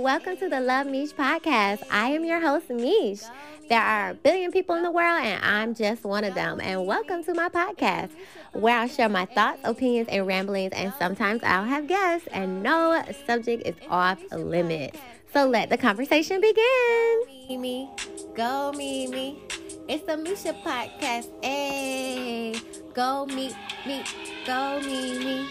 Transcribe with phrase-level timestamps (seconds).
[0.00, 1.82] and welcome to the Love Meesh podcast.
[1.90, 3.28] I am your host, Meesh.
[3.68, 6.58] There are a billion people in the world, and I'm just one of them.
[6.58, 8.08] And welcome to my podcast,
[8.52, 13.04] where I'll share my thoughts, opinions, and ramblings, and sometimes I'll have guests, and no
[13.26, 14.98] subject is off limits.
[15.34, 17.20] So let the conversation begin.
[17.50, 17.90] Mimi,
[18.34, 19.42] go Mimi.
[19.86, 21.28] It's the Misha podcast.
[21.44, 22.54] Hey,
[22.94, 23.54] go meet
[23.86, 24.02] me,
[24.46, 25.46] go Mimi.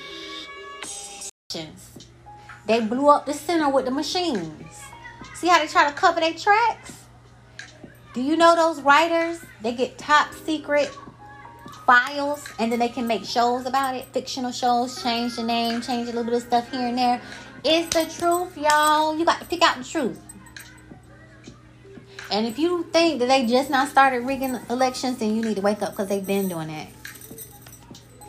[2.69, 4.79] They blew up the center with the machines.
[5.33, 6.93] See how they try to cover their tracks?
[8.13, 9.43] Do you know those writers?
[9.63, 10.95] They get top secret
[11.87, 16.09] files and then they can make shows about it, fictional shows, change the name, change
[16.09, 17.19] a little bit of stuff here and there.
[17.63, 19.17] It's the truth, y'all.
[19.17, 20.21] You got to pick out the truth.
[22.31, 25.61] And if you think that they just now started rigging elections, then you need to
[25.63, 26.98] wake up because they've been doing that.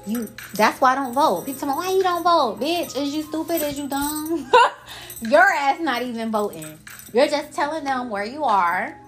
[0.07, 1.47] You that's why I don't vote.
[1.47, 3.01] People tell me why you don't vote, bitch.
[3.01, 3.63] Is you stupid?
[3.63, 4.51] Is you dumb?
[5.23, 6.79] Your ass not even voting.
[7.13, 8.99] You're just telling them where you are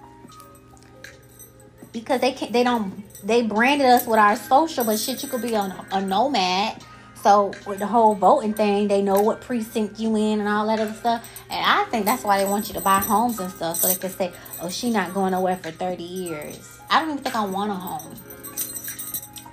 [1.91, 2.51] because they can't.
[2.51, 3.03] They don't.
[3.25, 6.83] They branded us with our social, but shit, you could be a, a nomad.
[7.21, 10.79] So with the whole voting thing, they know what precinct you in and all that
[10.81, 11.25] other stuff.
[11.49, 13.95] And I think that's why they want you to buy homes and stuff, so they
[13.95, 17.45] can say, "Oh, she not going nowhere for thirty years." I don't even think I
[17.45, 18.15] want a home.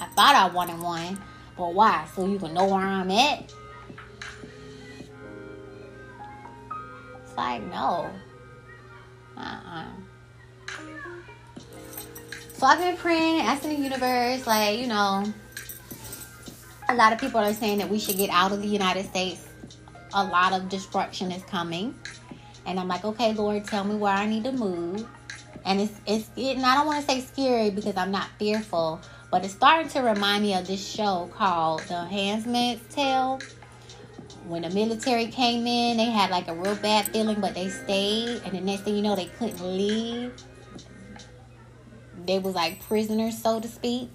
[0.01, 1.19] I thought I wanted one,
[1.69, 2.07] why?
[2.15, 3.53] So you can know where I'm at.
[7.23, 8.11] It's like no.
[9.37, 9.85] Uh-uh.
[12.55, 15.25] So I've been praying asking the universe, like, you know,
[16.91, 19.47] a lot of people are saying that we should get out of the United States.
[20.13, 21.95] A lot of destruction is coming.
[22.67, 25.07] And I'm like, okay, Lord, tell me where I need to move.
[25.65, 29.45] And it's it's and I don't want to say scary because I'm not fearful, but
[29.45, 33.41] it's starting to remind me of this show called The Handmaid's Tale.
[34.47, 38.43] When the military came in, they had like a real bad feeling, but they stayed.
[38.45, 40.33] And the next thing you know, they couldn't leave
[42.27, 44.11] they was like prisoners, so to speak.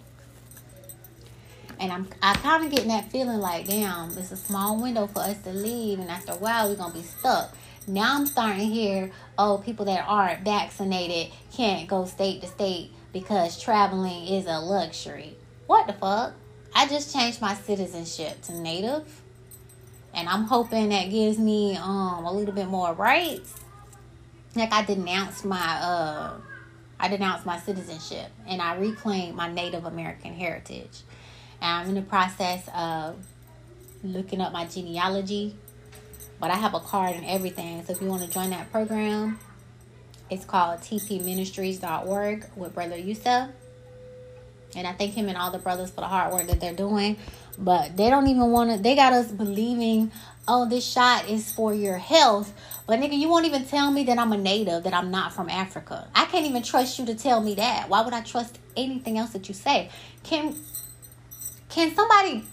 [1.79, 5.19] And I'm I kind of getting that feeling like, damn, it's a small window for
[5.19, 7.55] us to leave, and after a while we're gonna be stuck.
[7.87, 12.91] Now I'm starting to hear, oh, people that aren't vaccinated can't go state to state
[13.15, 15.37] because traveling is a luxury.
[15.67, 16.33] What the fuck?
[16.75, 19.21] I just changed my citizenship to native.
[20.13, 23.55] And I'm hoping that gives me um a little bit more rights.
[24.53, 26.33] Like I denounced my uh
[26.99, 31.03] I denounced my citizenship and I reclaimed my Native American heritage.
[31.61, 33.25] And I'm in the process of
[34.03, 35.55] looking up my genealogy,
[36.41, 37.81] but I have a card and everything.
[37.85, 39.39] So if you want to join that program,
[40.29, 43.49] it's called tpministries.org with Brother Yusuf.
[44.75, 47.17] And I thank him and all the brothers for the hard work that they're doing.
[47.57, 50.11] But they don't even want to, they got us believing,
[50.47, 52.53] oh, this shot is for your health.
[52.85, 55.49] But nigga, you won't even tell me that I'm a native, that I'm not from
[55.49, 56.07] Africa.
[56.13, 57.87] I can't even trust you to tell me that.
[57.87, 59.89] Why would I trust anything else that you say?
[60.23, 60.55] Can
[61.69, 62.43] can somebody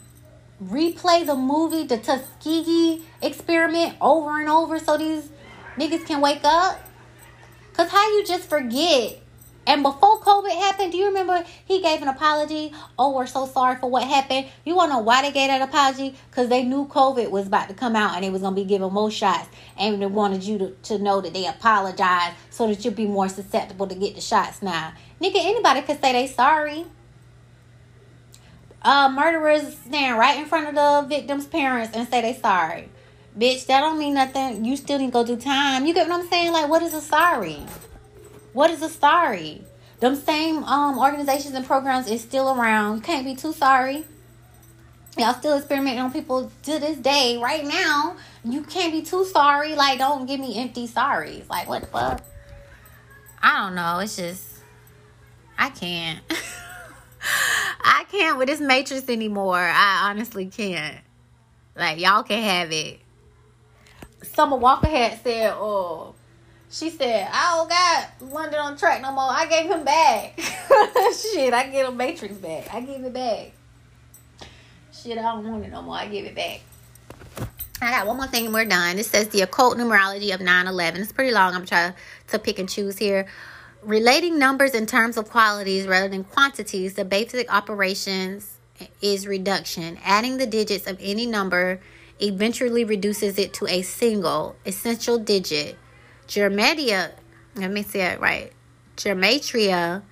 [0.64, 5.28] replay the movie, the Tuskegee experiment over and over so these
[5.76, 6.80] niggas can wake up?
[7.74, 9.22] Cause how you just forget
[9.66, 12.72] and before COVID happened, do you remember he gave an apology?
[12.98, 14.48] Oh, we're so sorry for what happened.
[14.64, 16.16] You want to know why they gave that apology?
[16.30, 18.66] Because they knew COVID was about to come out and they was going to be
[18.66, 19.48] giving more shots.
[19.78, 23.28] And they wanted you to, to know that they apologized so that you'd be more
[23.28, 24.94] susceptible to get the shots now.
[25.20, 26.84] Nigga, anybody could say they sorry.
[28.84, 32.88] Uh, murderers stand right in front of the victim's parents and say they sorry.
[33.38, 34.65] Bitch, that don't mean nothing.
[34.65, 35.87] You still to go do time.
[35.87, 36.53] You get what I'm saying?
[36.53, 37.60] Like, what is a sorry?
[38.53, 39.62] What is a sorry?
[40.00, 42.97] Them same um organizations and programs is still around.
[42.97, 44.04] You can't be too sorry.
[45.16, 48.16] Y'all still experimenting on people to this day, right now.
[48.44, 49.75] You can't be too sorry.
[49.75, 51.49] Like, don't give me empty sorries.
[51.49, 52.22] Like, what the fuck?
[53.43, 53.99] I don't know.
[53.99, 54.44] It's just,
[55.59, 56.20] I can't.
[57.84, 59.59] I can't with this matrix anymore.
[59.59, 60.97] I honestly can't.
[61.76, 63.01] Like, y'all can have it.
[64.34, 66.14] Summer Walker had said, oh,
[66.70, 69.29] she said, I don't got London on track no more.
[69.29, 70.38] I gave him back.
[70.40, 72.73] Shit, I get a Matrix back.
[72.73, 73.52] I give it back.
[74.90, 75.96] Shit, I don't want it no more.
[75.96, 76.61] I give it back.
[77.82, 78.99] I got one more thing and we're done.
[78.99, 81.02] It says the occult numerology of 9 11.
[81.02, 81.55] It's pretty long.
[81.55, 81.93] I'm trying
[82.28, 83.26] to pick and choose here.
[83.82, 88.56] Relating numbers in terms of qualities rather than quantities, the basic operations
[89.02, 89.99] is reduction.
[90.05, 91.81] Adding the digits of any number
[92.22, 95.76] eventually reduces it to a single essential digit
[96.32, 97.10] Germadia,
[97.56, 98.52] let me say it right.
[98.96, 100.02] Gematria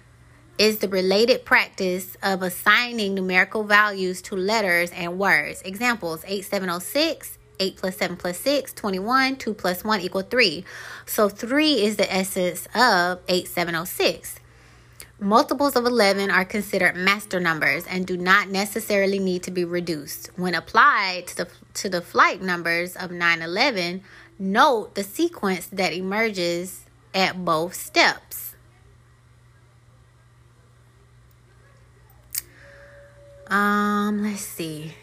[0.58, 5.62] is the related practice of assigning numerical values to letters and words.
[5.62, 9.36] Examples 8706, 8 plus 7 plus 6, 21.
[9.36, 10.64] 2 plus 1 equal 3.
[11.06, 14.40] So 3 is the essence of 8706.
[15.22, 20.30] Multiples of 11 are considered master numbers and do not necessarily need to be reduced.
[20.36, 21.48] When applied to the,
[21.80, 24.02] to the flight numbers of 911,
[24.38, 26.84] note the sequence that emerges
[27.14, 28.54] at both steps.
[33.46, 34.94] Um, let's see.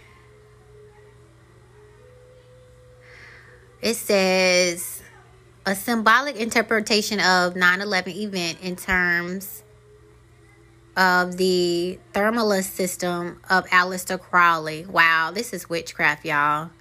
[3.81, 5.01] It says
[5.65, 9.63] a symbolic interpretation of 9/11 event in terms
[10.98, 14.86] of the Thermalus system of Aleister Crowley.
[14.86, 16.72] Wow, this is witchcraft, y'all.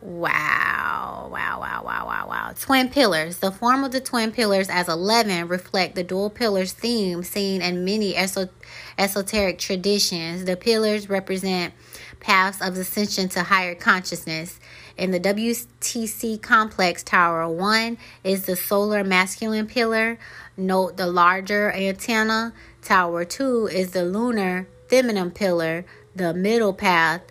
[0.00, 2.54] Wow, wow, wow, wow, wow, wow.
[2.58, 3.38] Twin pillars.
[3.38, 7.84] The form of the twin pillars as 11 reflect the dual pillars theme seen in
[7.84, 10.44] many esoteric traditions.
[10.44, 11.74] The pillars represent
[12.20, 14.60] paths of ascension to higher consciousness.
[14.96, 20.18] In the WTC complex, Tower 1 is the solar masculine pillar.
[20.58, 22.52] Note the larger antenna.
[22.82, 25.84] Tower 2 is the lunar feminine pillar.
[26.16, 27.22] The middle path,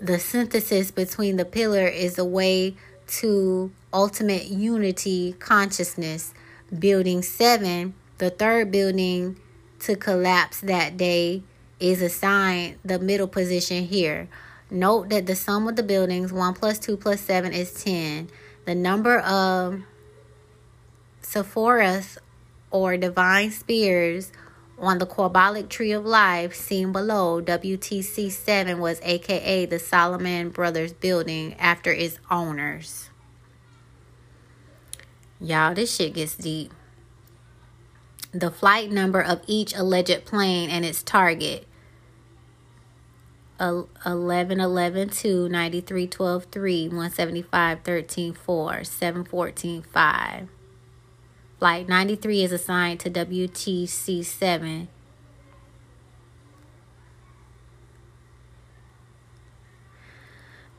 [0.00, 2.76] the synthesis between the pillar, is a way
[3.18, 6.32] to ultimate unity consciousness.
[6.78, 9.36] Building 7, the third building
[9.80, 11.42] to collapse that day,
[11.80, 14.28] is assigned the middle position here.
[14.70, 18.30] Note that the sum of the buildings, 1 plus 2 plus 7, is 10.
[18.64, 19.82] The number of
[21.20, 22.16] Sephoras
[22.70, 24.32] or divine spheres
[24.78, 30.92] on the Kabbalic tree of life seen below, WTC 7 was aka the Salomon Brothers
[30.92, 33.10] building after its owners.
[35.38, 36.72] Y'all, this shit gets deep.
[38.32, 41.66] The flight number of each alleged plane and its target
[43.60, 50.48] 11 11 2 93 12 3 175 13 4 7 14 5
[51.60, 54.88] Flight 93 is assigned to WTC 7.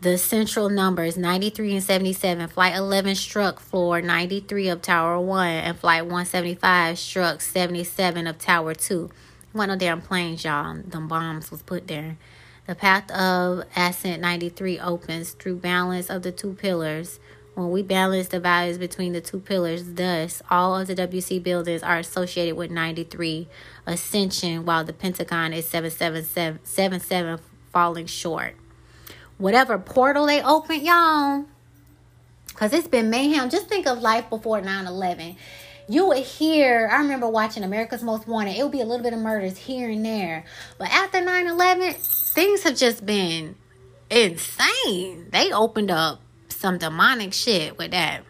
[0.02, 2.48] The central numbers 93 and 77.
[2.48, 8.74] Flight 11 struck floor 93 of Tower 1, and Flight 175 struck 77 of Tower
[8.74, 9.12] 2.
[9.52, 10.82] One of damn planes, y'all.
[10.84, 12.18] Them bombs was put there.
[12.66, 17.20] The path of ascent 93 opens through balance of the two pillars
[17.56, 21.84] when we balance the values between the two pillars, thus, all of the WC buildings
[21.84, 23.48] are associated with 93
[23.86, 27.40] ascension, while the Pentagon is 777,
[27.74, 28.56] falling short.
[29.38, 31.46] Whatever portal they open, y'all,
[32.48, 33.50] because it's been mayhem.
[33.50, 35.36] Just think of life before 9 11
[35.90, 39.14] you would hear i remember watching america's most wanted it would be a little bit
[39.14, 40.46] of murders here and there
[40.78, 41.96] but after 9-11
[42.34, 43.56] things have just been
[44.10, 46.22] insane they opened up
[46.62, 48.24] some demonic shit with that.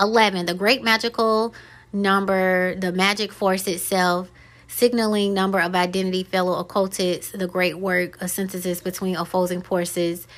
[0.00, 1.52] 11, the great magical
[1.92, 4.30] number, the magic force itself,
[4.68, 10.28] signaling number of identity, fellow occultists, the great work, a synthesis between opposing forces,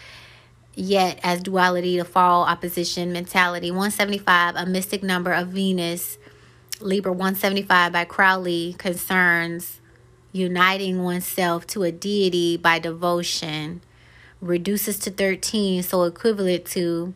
[0.75, 3.71] yet as duality, the fall, opposition, mentality.
[3.71, 6.17] 175, a mystic number of Venus,
[6.81, 9.81] Liber 175 by Crowley, concerns
[10.33, 13.83] uniting oneself to a deity by devotion
[14.41, 17.15] reduces to 13, so equivalent to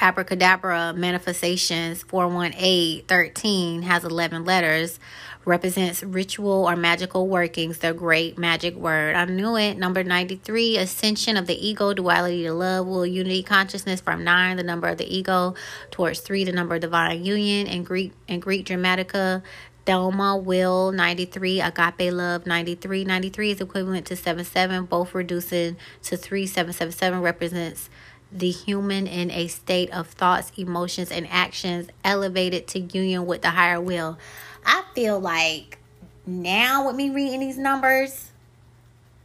[0.00, 5.00] abracadabra manifestations 418 13 has 11 letters
[5.48, 9.16] represents ritual or magical workings the great magic word.
[9.16, 9.78] I knew it.
[9.78, 14.62] Number 93 ascension of the ego duality to love will unity consciousness from 9 the
[14.62, 15.54] number of the ego
[15.90, 19.42] towards 3 the number of divine union and greek and greek dramatica
[19.88, 23.04] Thelema, Will, 93, Agape Love, 93.
[23.04, 26.46] 93 is equivalent to 77, both reducing to 3.
[26.46, 27.88] 777 represents
[28.30, 33.48] the human in a state of thoughts, emotions, and actions elevated to union with the
[33.48, 34.18] higher will.
[34.66, 35.78] I feel like
[36.26, 38.30] now with me reading these numbers,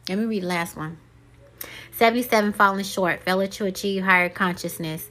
[0.08, 0.96] let me read the last one.
[1.92, 5.10] 77 falling short, failure to achieve higher consciousness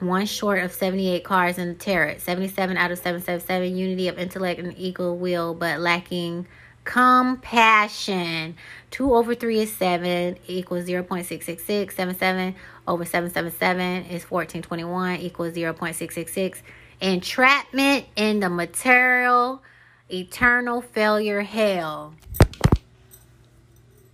[0.00, 2.18] one short of 78 cards in the tarot.
[2.18, 6.46] 77 out of 777, unity of intellect and equal will, but lacking
[6.84, 8.56] compassion.
[8.92, 11.92] 2 over 3 is 7 equals 0.666.
[11.92, 12.54] 77
[12.86, 16.62] over 777 is 1421 equals 0.666.
[17.00, 19.62] Entrapment in the material,
[20.10, 22.14] eternal failure, hell.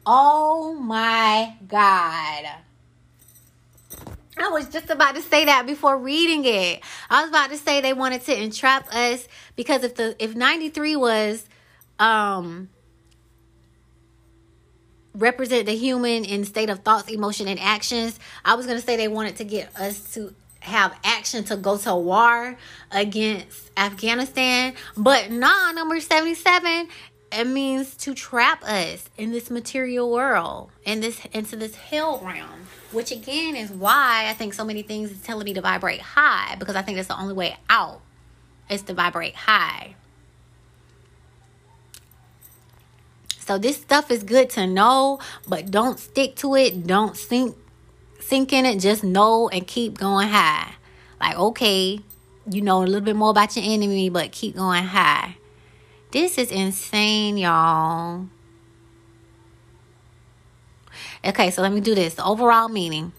[0.05, 2.64] Oh my God.
[4.37, 6.81] I was just about to say that before reading it.
[7.09, 10.97] I was about to say they wanted to entrap us because if the if 93
[10.97, 11.45] was
[11.99, 12.69] um
[15.15, 18.19] represent the human in state of thoughts, emotion, and actions.
[18.45, 21.95] I was gonna say they wanted to get us to have action to go to
[21.95, 22.57] war
[22.91, 26.89] against Afghanistan, but nah, number 77
[27.35, 32.67] it means to trap us in this material world in this into this hell realm
[32.93, 36.57] which again is why i think so many things is telling me to vibrate high
[36.59, 38.01] because i think that's the only way out
[38.71, 39.95] is to vibrate high.
[43.39, 46.87] So this stuff is good to know but don't stick to it.
[46.87, 47.57] Don't sink
[48.21, 48.81] sink in it.
[48.81, 50.73] Just know and keep going high.
[51.21, 52.01] Like okay
[52.51, 55.35] you know a little bit more about your enemy but keep going high
[56.15, 58.29] this is insane, y'all.
[61.25, 62.15] Okay, so let me do this.
[62.15, 63.13] The overall meaning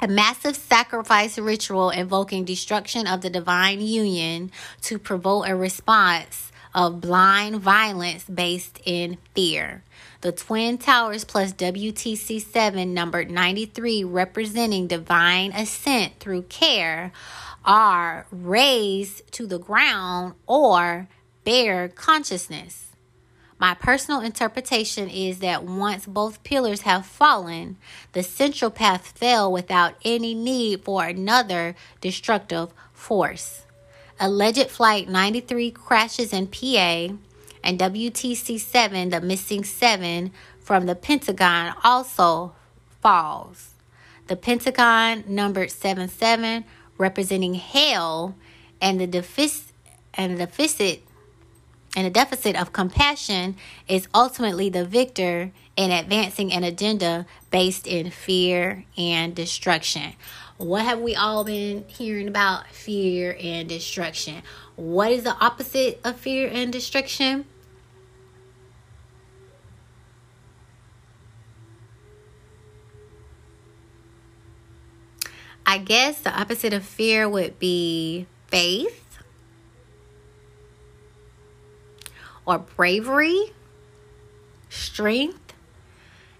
[0.00, 4.50] a massive sacrifice ritual invoking destruction of the divine union
[4.82, 9.84] to provoke a response of blind violence based in fear.
[10.22, 17.12] The Twin Towers plus WTC 7, numbered 93, representing divine ascent through care,
[17.64, 21.08] are razed to the ground or
[21.44, 22.88] bare consciousness.
[23.58, 27.76] My personal interpretation is that once both pillars have fallen,
[28.12, 33.62] the central path fell without any need for another destructive force.
[34.18, 37.14] Alleged Flight 93 crashes in PA,
[37.62, 42.54] and WTC 7, the missing 7 from the Pentagon, also
[43.00, 43.70] falls.
[44.26, 46.64] The Pentagon numbered 77,
[46.98, 48.34] representing hell,
[48.80, 49.72] and the deficit
[50.16, 51.02] and the deficit
[51.96, 53.56] and the deficit of compassion
[53.88, 60.12] is ultimately the victor in advancing an agenda based in fear and destruction.
[60.56, 62.68] What have we all been hearing about?
[62.68, 64.42] Fear and destruction.
[64.76, 67.44] What is the opposite of fear and destruction?
[75.66, 79.03] I guess the opposite of fear would be faith
[82.46, 83.52] or bravery,
[84.68, 85.54] strength,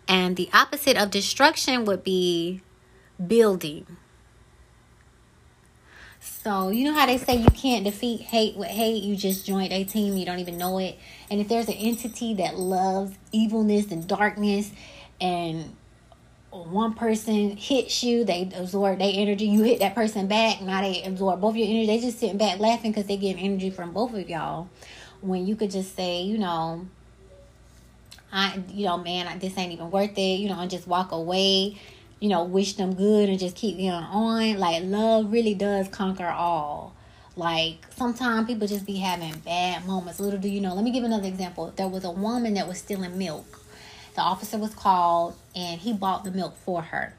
[0.07, 2.61] and the opposite of destruction would be
[3.25, 3.87] building.
[6.21, 9.73] So, you know how they say you can't defeat hate with hate, you just joined
[9.73, 10.99] a team, you don't even know it.
[11.31, 14.71] And if there's an entity that loves evilness and darkness,
[15.21, 15.75] and
[16.51, 21.03] one person hits you, they absorb their energy, you hit that person back, now they
[21.03, 21.87] absorb both your energy.
[21.87, 24.69] They just sitting back laughing because they get energy from both of y'all
[25.25, 26.87] when you could just say, you know,
[28.33, 31.79] I, you know, man, this ain't even worth it, you know, and just walk away,
[32.21, 34.59] you know, wish them good and just keep going on.
[34.59, 36.95] Like, love really does conquer all.
[37.37, 40.21] Like, sometimes people just be having bad moments.
[40.21, 40.75] Little do you know.
[40.75, 41.73] Let me give another example.
[41.75, 43.61] There was a woman that was stealing milk.
[44.15, 47.15] The officer was called and he bought the milk for her.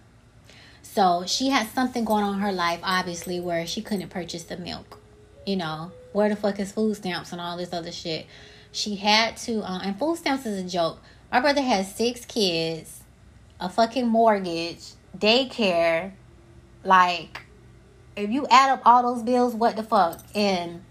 [0.81, 4.55] So she had something going on in her life, obviously, where she couldn't purchase the
[4.55, 4.99] milk.
[5.45, 8.25] You know, where the fuck is food stamps and all this other shit.
[8.71, 11.01] She had to, uh, and food stamps is a joke.
[11.29, 13.01] My brother has six kids,
[13.59, 16.13] a fucking mortgage, daycare.
[16.85, 17.41] Like,
[18.15, 20.21] if you add up all those bills, what the fuck?
[20.33, 20.83] And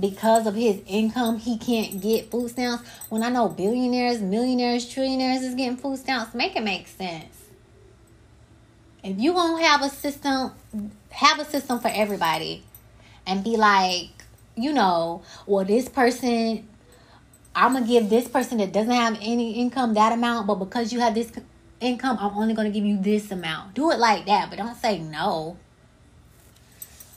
[0.00, 2.88] because of his income, he can't get food stamps.
[3.10, 7.36] When I know billionaires, millionaires, trillionaires is getting food stamps, make it make sense.
[9.04, 10.52] If you gonna have a system,
[11.10, 12.64] have a system for everybody
[13.26, 14.10] and be like,
[14.56, 16.66] you know, well, this person,
[17.54, 21.00] I'm gonna give this person that doesn't have any income that amount, but because you
[21.00, 21.30] have this
[21.80, 23.74] income, I'm only gonna give you this amount.
[23.74, 25.56] Do it like that, but don't say no.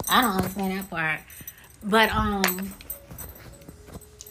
[0.10, 1.22] I don't understand that part.
[1.84, 2.74] But um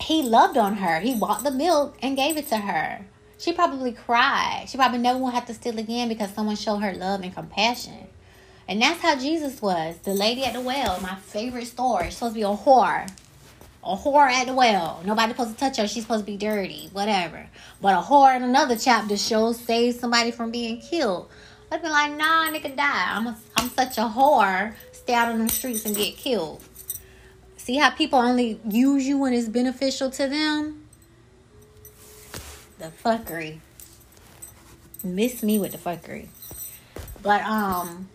[0.00, 1.00] he loved on her.
[1.00, 3.04] He bought the milk and gave it to her.
[3.38, 4.66] She probably cried.
[4.68, 8.07] She probably never will have to steal again because someone showed her love and compassion.
[8.68, 9.96] And that's how Jesus was.
[9.98, 12.06] The lady at the well, my favorite story.
[12.06, 13.10] She's supposed to be a whore.
[13.82, 15.02] A whore at the well.
[15.06, 15.88] Nobody supposed to touch her.
[15.88, 16.90] She's supposed to be dirty.
[16.92, 17.46] Whatever.
[17.80, 21.30] But a whore in another chapter shows saves somebody from being killed.
[21.72, 23.06] I'd be like, nah, nigga die.
[23.08, 24.75] I'm a, I'm such a whore.
[24.92, 26.62] Stay out on the streets and get killed.
[27.56, 30.84] See how people only use you when it's beneficial to them?
[32.78, 33.60] The fuckery.
[35.02, 36.28] Miss me with the fuckery.
[37.22, 38.08] But um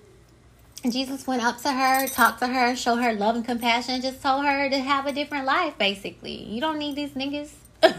[0.89, 4.45] Jesus went up to her, talked to her, showed her love and compassion, just told
[4.45, 6.43] her to have a different life, basically.
[6.43, 7.51] You don't need these niggas.
[7.81, 7.95] That's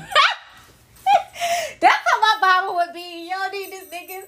[1.82, 3.24] how my Bible would be.
[3.24, 4.26] You don't need these niggas.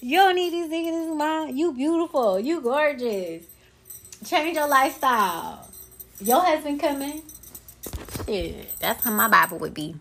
[0.02, 1.56] you don't need these niggas, man.
[1.56, 2.38] You beautiful.
[2.38, 3.44] You gorgeous.
[4.26, 5.66] Change your lifestyle.
[6.20, 7.22] Your husband coming.
[8.26, 8.78] Shit.
[8.80, 9.96] That's how my Bible would be.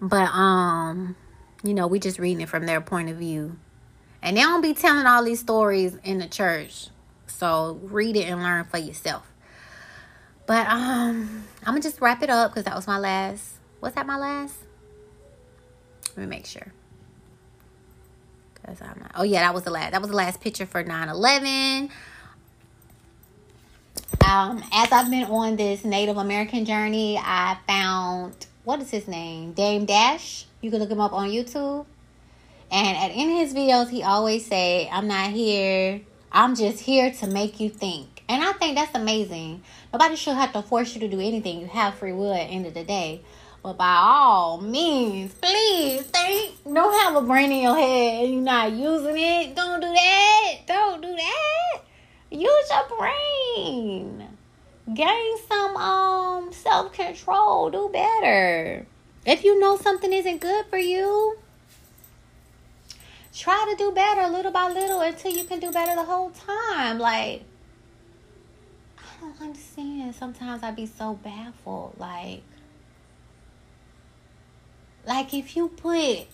[0.00, 1.14] But um,
[1.62, 3.56] you know, we just reading it from their point of view.
[4.24, 6.88] And they don't be telling all these stories in the church.
[7.26, 9.30] So read it and learn for yourself.
[10.46, 13.52] But um, I'm gonna just wrap it up because that was my last.
[13.82, 14.56] Was that my last?
[16.16, 16.72] Let me make sure.
[18.64, 19.12] Cause I'm not.
[19.14, 19.92] Oh yeah, that was the last.
[19.92, 21.90] That was the last picture for 9/11.
[24.26, 29.52] Um, as I've been on this Native American journey, I found what is his name?
[29.52, 30.46] Dame Dash.
[30.62, 31.84] You can look him up on YouTube.
[32.74, 36.00] And at in his videos, he always say, "I'm not here.
[36.32, 39.62] I'm just here to make you think." And I think that's amazing.
[39.92, 41.60] Nobody should have to force you to do anything.
[41.60, 43.20] You have free will at the end of the day.
[43.62, 46.56] But by all means, please think.
[46.64, 49.54] Don't have a brain in your head and you're not using it.
[49.54, 50.54] Don't do that.
[50.66, 51.82] Don't do that.
[52.30, 54.36] Use your brain.
[54.92, 57.70] Gain some um self control.
[57.70, 58.84] Do better.
[59.24, 61.38] If you know something isn't good for you,
[63.34, 66.98] try to do better little by little until you can do better the whole time.
[66.98, 67.42] Like
[68.98, 70.14] I don't understand.
[70.14, 71.96] Sometimes I be so baffled.
[71.98, 72.42] Like
[75.06, 76.26] like if you put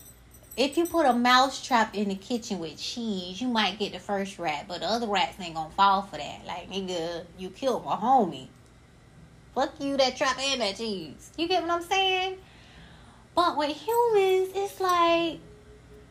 [0.57, 3.99] if you put a mouse trap in the kitchen with cheese, you might get the
[3.99, 6.45] first rat, but the other rats ain't gonna fall for that.
[6.47, 8.49] Like nigga, you killed my homie.
[9.55, 11.33] Fuck you, that trap and that cheese.
[11.37, 12.37] You get what I'm saying?
[13.35, 15.41] But with humans, it's like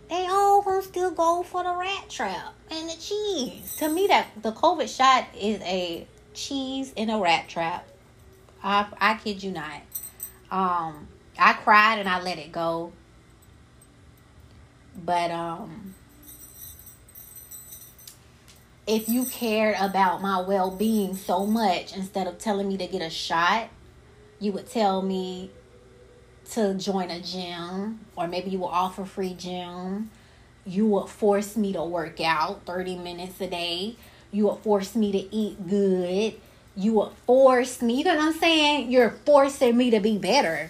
[0.09, 3.75] they all gonna still go for the rat trap and the cheese.
[3.77, 7.87] To me, that the COVID shot is a cheese in a rat trap.
[8.63, 9.81] I I kid you not.
[10.51, 12.91] Um, I cried and I let it go.
[14.95, 15.95] But um
[18.89, 23.09] if you cared about my well-being so much instead of telling me to get a
[23.09, 23.69] shot,
[24.39, 25.51] you would tell me
[26.53, 30.09] to join a gym or maybe you will offer free gym.
[30.65, 33.95] You will force me to work out 30 minutes a day.
[34.31, 36.35] You will force me to eat good.
[36.75, 38.91] You will force me, you know what I'm saying?
[38.91, 40.69] You're forcing me to be better.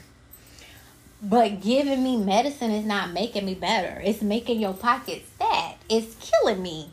[1.22, 4.02] But giving me medicine is not making me better.
[4.04, 5.78] It's making your pockets fat.
[5.90, 6.90] It's killing me.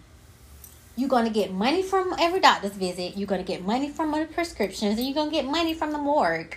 [0.97, 3.17] You're going to get money from every doctor's visit.
[3.17, 4.99] You're going to get money from the prescriptions.
[4.99, 6.57] And you're going to get money from the morgue.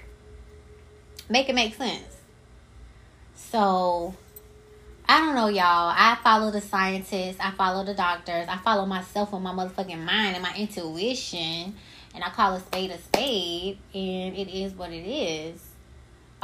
[1.29, 2.18] Make it make sense.
[3.51, 4.13] So,
[5.07, 5.91] I don't know, y'all.
[5.95, 7.37] I follow the scientists.
[7.39, 8.47] I follow the doctors.
[8.47, 11.75] I follow myself with my motherfucking mind and my intuition.
[12.13, 13.79] And I call a spade a spade.
[13.95, 15.65] And it is what it is.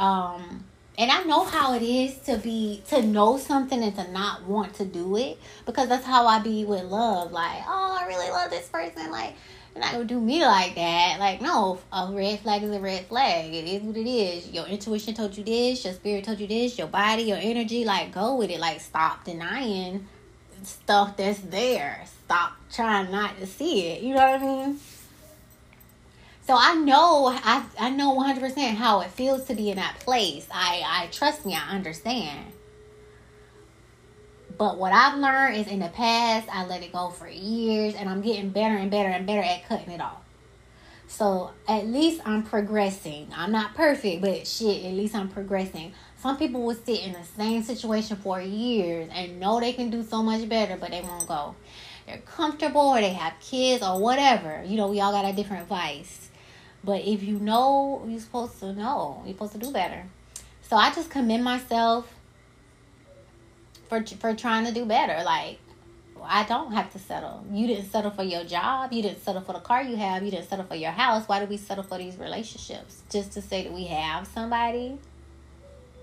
[0.00, 0.64] Um
[0.98, 4.74] and I know how it is to be to know something and to not want
[4.74, 7.32] to do it because that's how I be with love.
[7.32, 9.10] Like, oh, I really love this person.
[9.12, 9.34] Like,
[9.76, 11.18] you're not gonna do me like that.
[11.20, 13.52] Like, no, a red flag is a red flag.
[13.52, 14.48] It is what it is.
[14.50, 15.84] Your intuition told you this.
[15.84, 16.78] Your spirit told you this.
[16.78, 17.84] Your body, your energy.
[17.84, 18.58] Like, go with it.
[18.58, 20.08] Like, stop denying
[20.62, 22.04] stuff that's there.
[22.24, 24.02] Stop trying not to see it.
[24.02, 24.80] You know what I mean?
[26.46, 30.46] So I know I I know 100% how it feels to be in that place.
[30.50, 32.46] I I trust me, I understand.
[34.58, 38.08] But what I've learned is in the past, I let it go for years and
[38.08, 40.22] I'm getting better and better and better at cutting it off.
[41.08, 43.28] So at least I'm progressing.
[43.34, 45.92] I'm not perfect, but shit, at least I'm progressing.
[46.18, 50.02] Some people will sit in the same situation for years and know they can do
[50.02, 51.54] so much better, but they won't go.
[52.06, 54.64] They're comfortable or they have kids or whatever.
[54.64, 56.30] You know, we all got a different vice.
[56.82, 59.22] But if you know, you're supposed to know.
[59.24, 60.04] You're supposed to do better.
[60.62, 62.12] So I just commend myself
[63.88, 65.22] for for trying to do better.
[65.24, 65.58] Like
[66.22, 67.44] I don't have to settle.
[67.50, 68.92] You didn't settle for your job.
[68.92, 70.22] You didn't settle for the car you have.
[70.22, 71.28] You didn't settle for your house.
[71.28, 73.02] Why do we settle for these relationships?
[73.10, 74.98] Just to say that we have somebody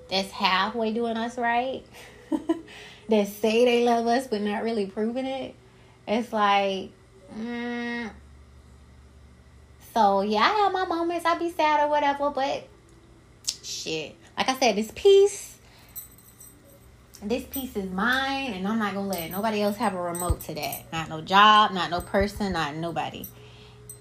[0.10, 1.84] that's halfway doing us right.
[3.10, 5.56] that say they love us but not really proving it.
[6.08, 6.90] It's like,
[7.38, 8.10] mm,
[9.94, 11.26] so yeah, I have my moments.
[11.26, 12.68] I be sad or whatever, but
[13.62, 14.16] shit.
[14.38, 15.53] Like I said, this piece,
[17.26, 20.56] this piece is mine, and I'm not gonna let nobody else have a remote to
[20.56, 20.92] that.
[20.92, 23.26] Not no job, not no person, not nobody.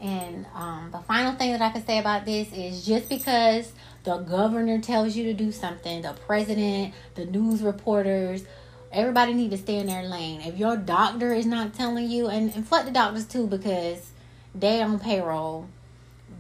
[0.01, 4.19] And um, the final thing that I can say about this is just because the
[4.19, 8.45] governor tells you to do something, the president, the news reporters,
[8.91, 10.41] everybody need to stay in their lane.
[10.41, 14.11] If your doctor is not telling you, and, and fuck the doctors too, because
[14.55, 15.69] they on payroll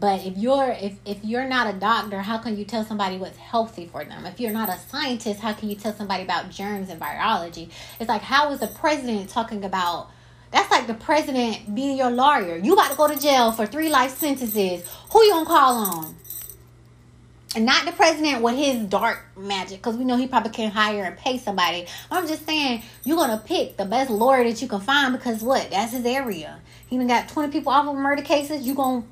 [0.02, 3.38] but if you're if, if you're not a doctor how can you tell somebody what's
[3.38, 6.90] healthy for them if you're not a scientist how can you tell somebody about germs
[6.90, 10.10] and virology it's like how is the president talking about
[10.52, 13.90] that's like the president being your lawyer you about to go to jail for three
[13.90, 16.16] life sentences who you gonna call on
[17.54, 21.04] And not the president with his dark magic, because we know he probably can hire
[21.04, 21.86] and pay somebody.
[22.10, 25.70] I'm just saying, you're to pick the best lawyer that you can find because what?
[25.70, 26.60] That's his area.
[26.88, 28.66] He even got 20 people off of murder cases.
[28.66, 29.08] You're going to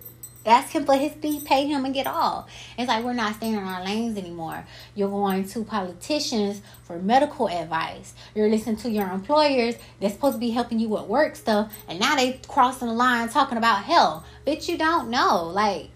[0.47, 2.49] ask him for his fee, pay him, and get all.
[2.79, 4.65] It's like we're not staying in our lanes anymore.
[4.95, 8.15] You're going to politicians for medical advice.
[8.35, 12.01] You're listening to your employers that's supposed to be helping you with work stuff, and
[12.01, 14.25] now they crossing the line talking about hell.
[14.47, 15.45] Bitch, you don't know.
[15.45, 15.91] Like,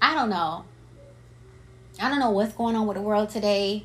[0.00, 0.64] I don't know.
[2.00, 3.84] I don't know what's going on with the world today.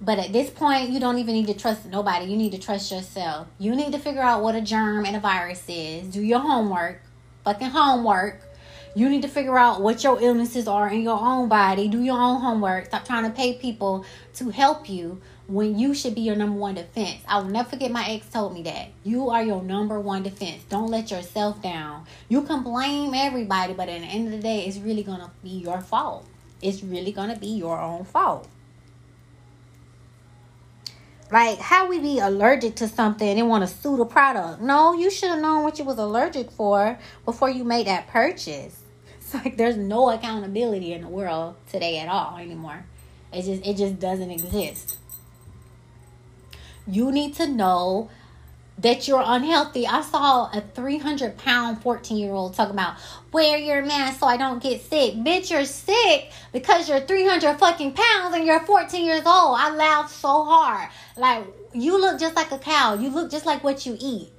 [0.00, 2.26] But at this point, you don't even need to trust nobody.
[2.26, 3.48] You need to trust yourself.
[3.58, 6.08] You need to figure out what a germ and a virus is.
[6.08, 7.00] Do your homework
[7.44, 8.40] fucking homework.
[8.96, 11.88] You need to figure out what your illnesses are in your own body.
[11.88, 12.86] Do your own homework.
[12.86, 14.04] Stop trying to pay people
[14.34, 17.20] to help you when you should be your number one defense.
[17.26, 18.88] I will never forget my ex told me that.
[19.02, 20.62] You are your number one defense.
[20.68, 22.06] Don't let yourself down.
[22.28, 25.30] You can blame everybody, but at the end of the day, it's really going to
[25.42, 26.26] be your fault.
[26.62, 28.48] It's really going to be your own fault.
[31.34, 34.62] Like, how we be allergic to something and want to sue the product?
[34.62, 38.82] No, you should have known what you was allergic for before you made that purchase.
[39.16, 42.86] It's like there's no accountability in the world today at all anymore.
[43.32, 44.96] It just it just doesn't exist.
[46.86, 48.10] You need to know
[48.78, 49.86] that you're unhealthy.
[49.86, 52.96] I saw a 300 pound 14 year old talking about
[53.32, 55.14] wear your mask so I don't get sick.
[55.14, 59.58] Bitch, you're sick because you're 300 fucking pounds and you're 14 years old.
[59.58, 60.88] I laughed so hard.
[61.16, 62.94] Like, you look just like a cow.
[62.94, 64.30] You look just like what you eat.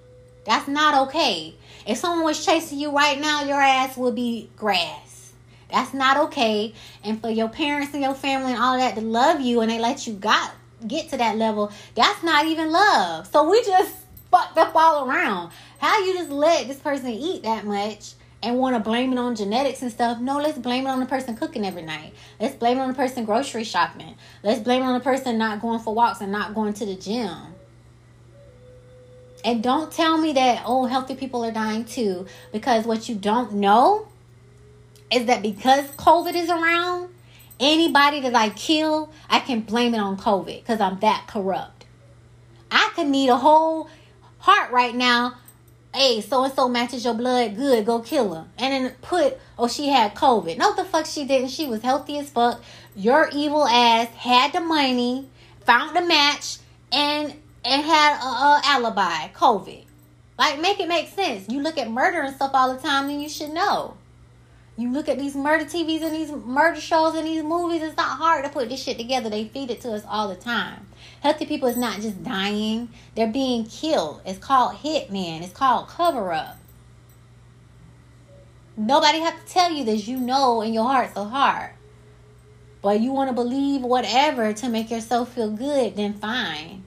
[0.45, 1.55] That's not okay.
[1.87, 5.33] If someone was chasing you right now, your ass would be grass.
[5.71, 6.73] That's not okay.
[7.03, 9.79] And for your parents and your family and all that to love you and they
[9.79, 10.53] let you got
[10.87, 13.27] get to that level, that's not even love.
[13.27, 13.93] So we just
[14.35, 15.51] fucked up all around.
[15.77, 19.33] How you just let this person eat that much and want to blame it on
[19.35, 20.19] genetics and stuff?
[20.19, 22.13] No, let's blame it on the person cooking every night.
[22.39, 24.15] Let's blame it on the person grocery shopping.
[24.43, 26.95] Let's blame it on the person not going for walks and not going to the
[26.95, 27.31] gym.
[29.45, 32.25] And don't tell me that, oh, healthy people are dying too.
[32.51, 34.07] Because what you don't know
[35.11, 37.09] is that because COVID is around,
[37.59, 41.85] anybody that I kill, I can blame it on COVID because I'm that corrupt.
[42.69, 43.87] I could need a whole
[44.45, 45.33] heart right now.
[45.93, 47.55] Hey, so and so matches your blood.
[47.55, 48.45] Good, go kill her.
[48.59, 50.57] And then put, oh, she had COVID.
[50.57, 51.49] No, the fuck she didn't.
[51.49, 52.61] She was healthy as fuck.
[52.95, 55.27] Your evil ass had the money,
[55.61, 56.57] found the match,
[56.91, 59.29] and and had a, a alibi.
[59.29, 59.83] COVID.
[60.37, 61.49] Like, make it make sense.
[61.49, 63.95] You look at murder and stuff all the time, then you should know.
[64.77, 68.17] You look at these murder TVs and these murder shows and these movies, it's not
[68.17, 69.29] hard to put this shit together.
[69.29, 70.87] They feed it to us all the time.
[71.21, 74.21] Healthy people is not just dying, they're being killed.
[74.25, 76.57] It's called hitman, it's called cover up.
[78.75, 80.07] Nobody have to tell you this.
[80.07, 81.71] You know in your heart so hard.
[82.81, 86.83] But you want to believe whatever to make yourself feel good, then fine.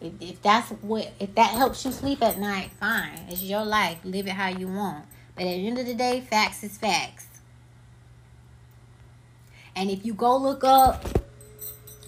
[0.00, 3.26] If, if that's what if that helps you sleep at night, fine.
[3.28, 3.98] It's your life.
[4.04, 5.04] Live it how you want.
[5.38, 7.28] But at the end of the day, facts is facts.
[9.76, 11.04] And if you go look up,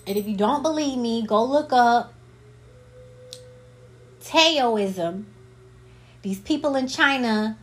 [0.05, 2.13] and if you don't believe me, go look up
[4.25, 5.29] Taoism.
[6.23, 7.57] These people in China,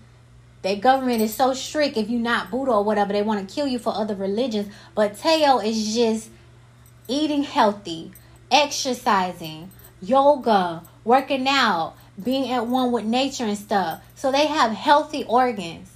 [0.61, 1.97] their government is so strict.
[1.97, 4.73] If you're not Buddha or whatever, they want to kill you for other religions.
[4.95, 6.29] But Tao is just
[7.09, 8.13] eating healthy,
[8.49, 14.01] exercising, yoga, working out, being at one with nature and stuff.
[14.15, 15.89] So they have healthy organs.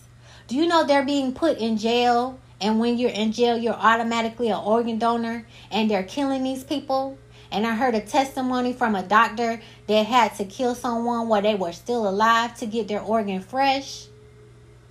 [0.47, 2.39] Do you know they're being put in jail?
[2.59, 7.17] And when you're in jail, you're automatically an organ donor, and they're killing these people.
[7.51, 11.55] And I heard a testimony from a doctor that had to kill someone while they
[11.55, 14.05] were still alive to get their organ fresh.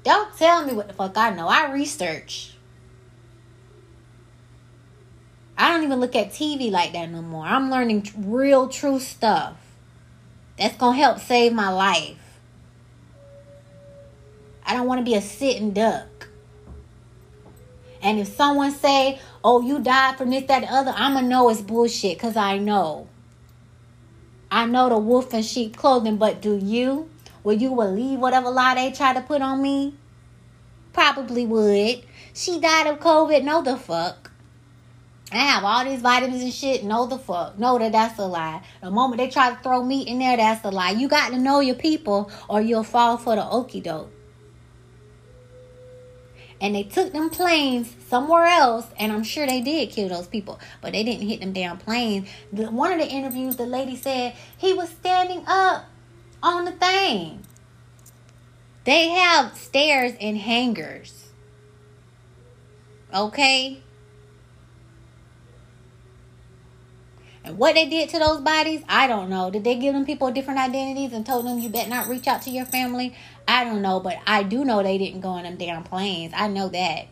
[0.02, 1.46] Don't tell me what the fuck I know.
[1.46, 2.54] I research.
[5.56, 7.44] I don't even look at TV like that no more.
[7.44, 9.59] I'm learning real, true stuff
[10.60, 12.18] that's going to help save my life.
[14.64, 16.28] I don't want to be a sitting duck.
[18.02, 21.60] And if someone say, "Oh, you died from this, that, the other," I'ma know it's
[21.60, 23.08] bullshit because I know.
[24.50, 27.08] I know the wolf in sheep clothing, but do you?
[27.42, 29.94] Will you believe whatever lie they try to put on me?
[30.92, 32.04] Probably would.
[32.34, 33.44] She died of COVID.
[33.44, 34.29] No, the fuck.
[35.32, 36.82] I have all these vitamins and shit.
[36.84, 37.58] No, the fuck.
[37.58, 38.62] No, that that's a lie.
[38.82, 40.90] The moment they try to throw meat in there, that's a lie.
[40.90, 44.10] You got to know your people or you'll fall for the okey doke.
[46.60, 50.60] And they took them planes somewhere else, and I'm sure they did kill those people,
[50.82, 52.28] but they didn't hit them damn planes.
[52.50, 55.86] One of the interviews, the lady said he was standing up
[56.42, 57.46] on the thing.
[58.84, 61.30] They have stairs and hangars.
[63.14, 63.82] Okay?
[67.44, 69.50] And what they did to those bodies, I don't know.
[69.50, 72.42] Did they give them people different identities and told them you better not reach out
[72.42, 73.14] to your family?
[73.48, 76.32] I don't know, but I do know they didn't go on them damn planes.
[76.36, 77.06] I know that.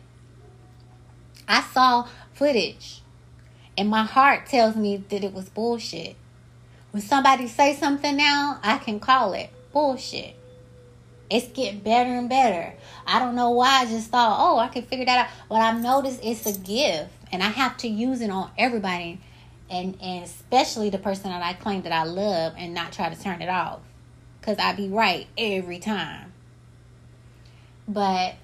[1.47, 3.01] I saw footage,
[3.75, 6.15] and my heart tells me that it was bullshit.
[6.91, 10.35] When somebody say something now, I can call it bullshit.
[11.29, 12.75] It's getting better and better.
[13.05, 15.33] I don't know why I just thought, oh, I can figure that out.
[15.47, 19.19] But I've noticed it's a gift, and I have to use it on everybody
[19.69, 23.21] and and especially the person that I claim that I love and not try to
[23.21, 23.81] turn it off
[24.41, 26.33] cuz I'd be right every time.
[27.87, 28.35] But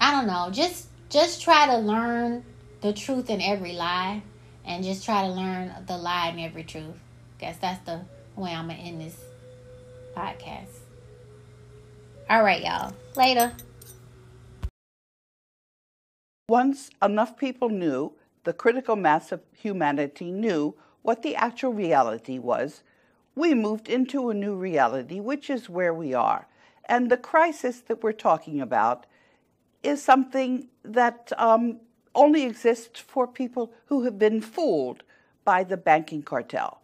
[0.00, 2.44] I don't know, just just try to learn
[2.80, 4.22] the truth in every lie
[4.64, 6.96] and just try to learn the lie in every truth.
[7.38, 8.00] Guess that's the
[8.36, 9.16] way I'm going to end this
[10.16, 10.68] podcast.
[12.28, 12.92] All right, y'all.
[13.16, 13.52] Later.
[16.48, 18.12] Once enough people knew
[18.44, 22.82] the critical mass of humanity knew what the actual reality was,
[23.34, 26.46] we moved into a new reality, which is where we are.
[26.86, 29.06] And the crisis that we're talking about
[29.82, 31.80] is something that um,
[32.14, 35.02] only exists for people who have been fooled
[35.44, 36.82] by the banking cartel.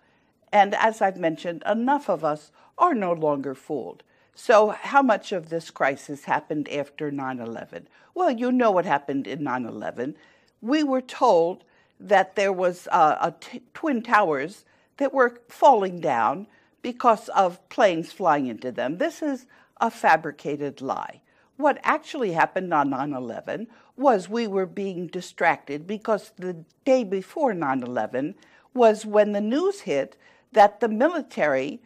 [0.52, 4.02] And as I've mentioned, enough of us are no longer fooled.
[4.34, 7.88] So, how much of this crisis happened after 9 11?
[8.14, 10.16] Well, you know what happened in 9 11
[10.60, 11.64] we were told
[12.00, 13.30] that there was uh,
[13.74, 14.64] twin towers
[14.98, 16.46] that were falling down
[16.82, 18.98] because of planes flying into them.
[18.98, 19.46] This is
[19.80, 21.20] a fabricated lie.
[21.56, 23.66] What actually happened on 9 11
[23.96, 28.34] was we were being distracted because the day before 9 11
[28.74, 30.16] was when the news hit
[30.52, 31.80] that the military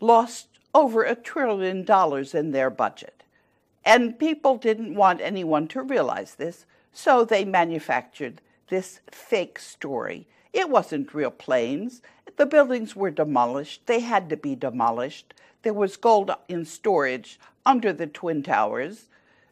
[0.00, 3.24] lost over a trillion dollars in their budget.
[3.84, 10.26] And people didn't want anyone to realize this, so they manufactured this fake story.
[10.52, 12.02] It wasn't real planes.
[12.36, 13.86] The buildings were demolished.
[13.86, 15.34] They had to be demolished.
[15.62, 19.06] There was gold in storage under the Twin Towers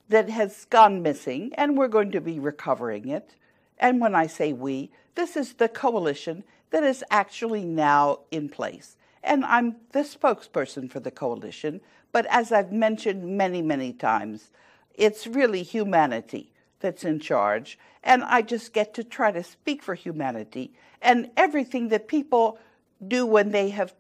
[0.09, 3.35] that has gone missing, and we're going to be recovering it.
[3.79, 8.97] And when I say we, this is the coalition that is actually now in place.
[9.23, 11.81] And I'm the spokesperson for the coalition,
[12.13, 14.51] but as I've mentioned many, many times,
[14.95, 19.95] it's really humanity that's in charge, and I just get to try to speak for
[19.95, 22.59] humanity and everything that people
[23.07, 23.95] do when they have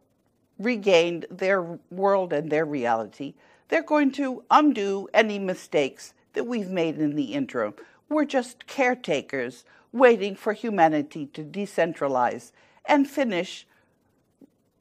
[0.58, 3.34] regained their world and their reality.
[3.68, 7.74] They're going to undo any mistakes that we've made in the interim.
[8.08, 12.52] We're just caretakers waiting for humanity to decentralize
[12.84, 13.66] and finish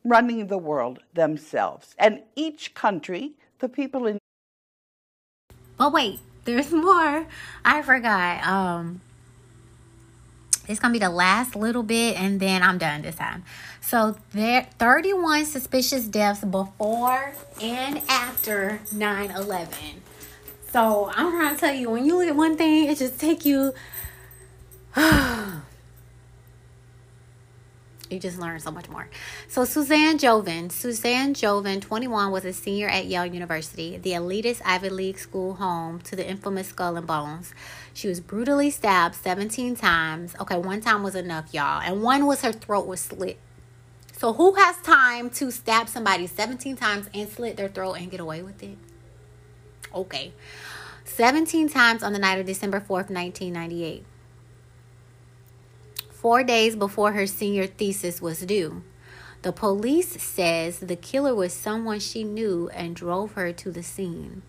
[0.04, 1.96] running the world themselves.
[1.98, 4.20] And each country, the people in.
[5.78, 7.28] But wait, there's more.
[7.64, 8.46] I forgot.
[8.46, 9.02] Um,
[10.68, 13.44] it's gonna be the last little bit, and then I'm done this time.
[13.82, 20.02] So there, 31 suspicious deaths before and after 9/11.
[20.72, 23.46] So I'm trying to tell you, when you look at one thing, it just take
[23.46, 23.74] you.
[28.16, 29.08] you just learn so much more.
[29.48, 34.90] So Suzanne Jovin, Suzanne Jovin, 21, was a senior at Yale University, the elitist Ivy
[34.90, 37.54] League school home to the infamous Skull and Bones.
[37.94, 40.36] She was brutally stabbed 17 times.
[40.40, 43.38] Okay, one time was enough, y'all, and one was her throat was slit.
[44.18, 48.20] So who has time to stab somebody 17 times and slit their throat and get
[48.20, 48.78] away with it?
[49.94, 50.32] Okay.
[51.04, 54.06] 17 times on the night of December 4th, 1998
[56.26, 58.82] four days before her senior thesis was due.
[59.44, 64.42] The police says the killer was someone she knew and drove her to the scene.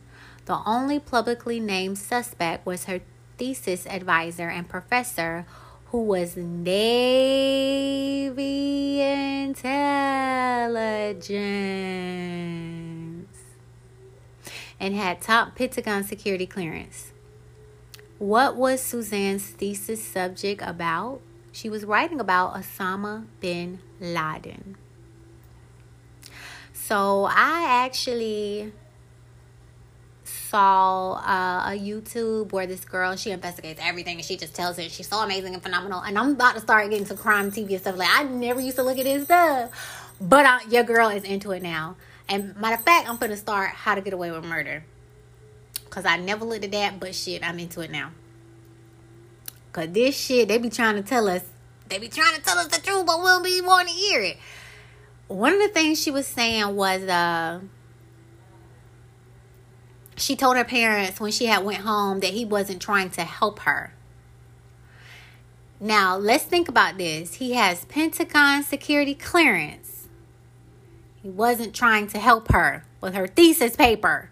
[0.46, 3.02] The only publicly named suspect was her
[3.36, 5.44] thesis advisor and professor
[5.88, 6.72] who was Navy
[9.02, 9.76] intelligence
[14.80, 17.12] and had top Pentagon security clearance.
[18.18, 21.20] What was Suzanne's thesis subject about?
[21.56, 24.76] She was writing about Osama bin Laden.
[26.74, 28.74] So I actually
[30.22, 34.90] saw uh, a YouTube where this girl she investigates everything and she just tells it
[34.90, 36.02] she's so amazing and phenomenal.
[36.02, 38.76] And I'm about to start getting to crime TV and stuff like I never used
[38.76, 41.96] to look at this stuff, but uh, your girl is into it now.
[42.28, 44.84] And matter of fact, I'm gonna start How to Get Away with Murder
[45.86, 48.10] because I never looked at that, but shit, I'm into it now.
[49.76, 51.42] Cause this shit, they be trying to tell us,
[51.90, 54.38] they be trying to tell us the truth, but we'll be wanting to hear it.
[55.28, 57.60] One of the things she was saying was, uh,
[60.16, 63.58] she told her parents when she had went home that he wasn't trying to help
[63.60, 63.92] her.
[65.78, 67.34] Now, let's think about this.
[67.34, 70.08] He has Pentagon security clearance.
[71.22, 74.30] He wasn't trying to help her with her thesis paper.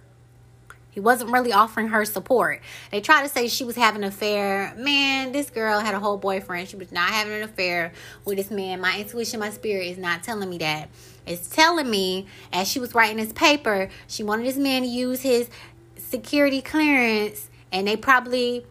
[0.95, 2.63] He wasn't really offering her support.
[2.93, 4.73] They tried to say she was having an affair.
[4.77, 6.69] Man, this girl had a whole boyfriend.
[6.69, 7.93] She was not having an affair
[8.25, 8.81] with this man.
[8.81, 10.89] My intuition, my spirit is not telling me that.
[11.27, 15.23] It's telling me as she was writing this paper, she wanted this man to use
[15.23, 15.51] his
[15.97, 18.65] security clearance and they probably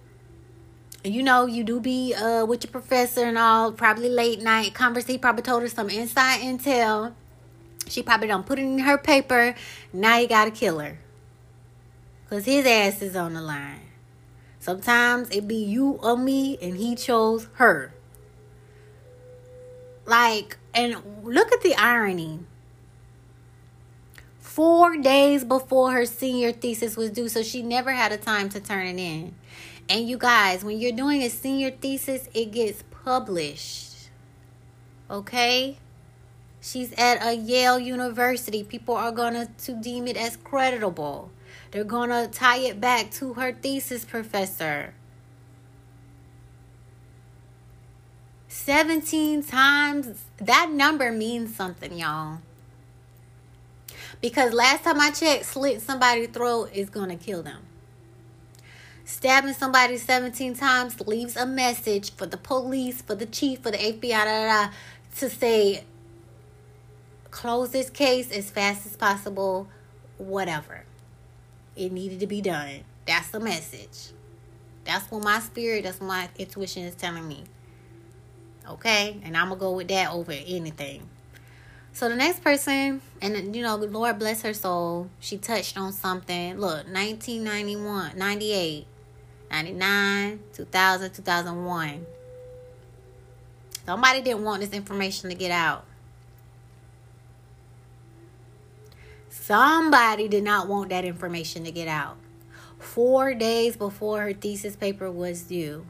[1.04, 5.16] you know, you do be uh with your professor and all, probably late night conversation.
[5.16, 7.16] He probably told her some inside intel.
[7.90, 9.56] She probably don't put it in her paper.
[9.92, 11.00] Now you gotta kill her.
[12.34, 13.92] Cause his ass is on the line.
[14.58, 17.94] Sometimes it be you or me and he chose her.
[20.08, 22.40] Like, and look at the irony
[24.40, 28.60] four days before her senior thesis was due, so she never had a time to
[28.60, 29.36] turn it in.
[29.88, 34.10] And you guys, when you're doing a senior thesis, it gets published.
[35.08, 35.78] Okay?
[36.62, 38.64] She's at a Yale University.
[38.64, 41.30] People are going to deem it as creditable.
[41.74, 44.94] They're going to tie it back to her thesis professor.
[48.48, 52.42] 17 times, that number means something, y'all.
[54.22, 57.64] Because last time I checked, slit somebody's throat is going to kill them.
[59.04, 63.80] Stabbing somebody 17 times leaves a message for the police, for the chief, for the
[63.80, 64.74] FBI, da, da, da,
[65.18, 65.86] to say,
[67.32, 69.68] close this case as fast as possible,
[70.20, 70.84] whatever.
[71.76, 72.82] It needed to be done.
[73.06, 74.12] That's the message.
[74.86, 77.44] That's what my spirit, that's what my intuition is telling me.
[78.70, 79.20] Okay?
[79.24, 81.10] And I'm going to go with that over anything.
[81.94, 86.58] So the next person, and you know, Lord bless her soul, she touched on something.
[86.58, 88.88] Look, 1991, 98,
[89.52, 92.06] 99, 2000, 2001.
[93.86, 95.86] Somebody didn't want this information to get out.
[99.44, 102.16] Somebody did not want that information to get out.
[102.80, 105.86] Four days before her thesis paper was due.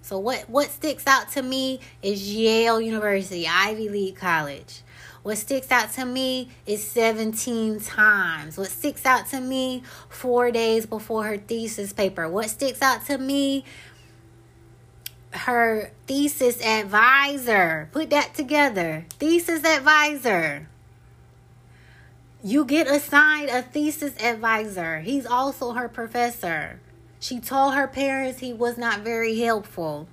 [0.00, 4.82] So what what sticks out to me is Yale University, Ivy League college.
[5.22, 8.58] What sticks out to me is 17 times.
[8.58, 12.28] What sticks out to me 4 days before her thesis paper.
[12.28, 13.64] What sticks out to me
[15.30, 17.88] her thesis advisor.
[17.92, 19.06] Put that together.
[19.20, 20.68] Thesis advisor.
[22.44, 25.00] You get assigned a thesis advisor.
[25.00, 26.80] He's also her professor.
[27.20, 30.08] She told her parents he was not very helpful.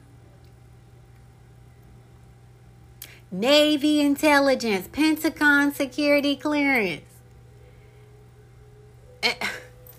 [3.31, 7.01] Navy intelligence, Pentagon security clearance.
[9.23, 9.33] Eh,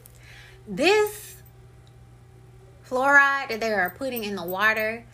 [0.68, 1.36] this
[2.88, 5.04] fluoride that they are putting in the water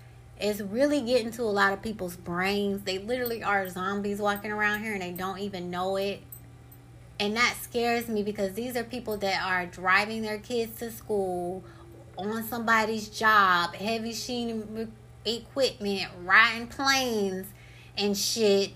[0.40, 2.82] is really getting to a lot of people's brains.
[2.82, 6.22] They literally are zombies walking around here and they don't even know it.
[7.18, 11.64] And that scares me because these are people that are driving their kids to school
[12.18, 14.92] on somebody's job, heavy machine
[15.24, 17.46] equipment, riding planes
[17.96, 18.72] and shit.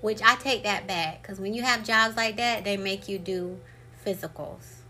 [0.00, 3.18] Which I take that back because when you have jobs like that, they make you
[3.18, 3.58] do
[4.04, 4.80] physicals.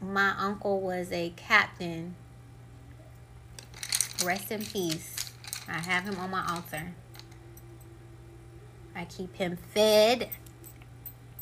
[0.00, 2.16] My uncle was a captain.
[4.24, 5.30] Rest in peace.
[5.68, 6.94] I have him on my altar.
[8.94, 10.28] I keep him fed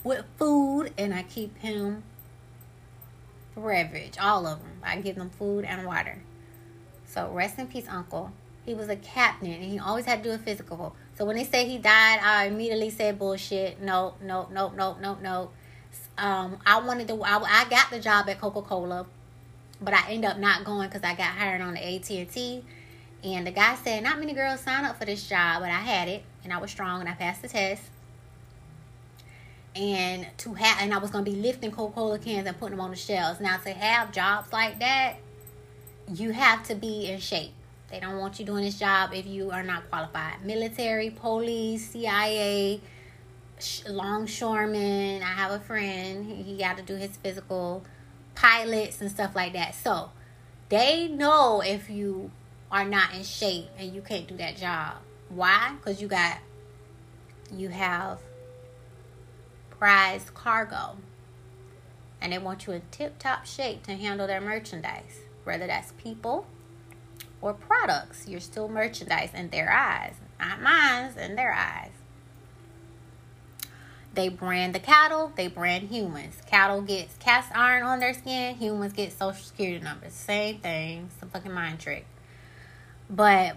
[0.05, 2.03] with food and I keep him
[3.55, 4.81] beverage, all of them.
[4.83, 6.23] I give them food and water.
[7.07, 8.33] So rest in peace, Uncle.
[8.65, 10.95] He was a captain and he always had to do a physical.
[11.17, 13.81] So when they say he died, I immediately said bullshit.
[13.81, 15.51] No, no, no, no, no, no.
[16.17, 17.23] Um, I wanted to.
[17.23, 19.07] I, I got the job at Coca Cola,
[19.81, 22.65] but I ended up not going because I got hired on the AT and T.
[23.25, 26.09] And the guy said, not many girls sign up for this job, but I had
[26.09, 27.83] it and I was strong and I passed the test
[29.75, 32.91] and to have and I was gonna be lifting Coca-Cola cans and putting them on
[32.91, 33.41] the shelves.
[33.41, 35.17] Now to have jobs like that,
[36.13, 37.53] you have to be in shape.
[37.91, 40.45] They don't want you doing this job if you are not qualified.
[40.45, 42.81] Military, police, CIA,
[43.89, 45.23] longshoremen.
[45.23, 46.45] I have a friend.
[46.45, 47.83] He got to do his physical.
[48.35, 49.75] Pilots and stuff like that.
[49.75, 50.11] So
[50.69, 52.31] they know if you
[52.71, 54.95] are not in shape and you can't do that job.
[55.29, 55.75] Why?
[55.77, 56.39] Because you got
[57.53, 58.21] you have
[59.81, 60.99] prize cargo.
[62.21, 66.47] And they want you in tip top shape to handle their merchandise, whether that's people
[67.41, 68.29] or products.
[68.29, 71.91] You're still merchandise in their eyes, not mine, in their eyes.
[74.13, 76.37] they brand the cattle, they brand humans.
[76.47, 80.13] Cattle gets cast iron on their skin, humans get social security numbers.
[80.13, 81.09] Same thing.
[81.23, 82.07] It's fucking mind trick.
[83.09, 83.57] But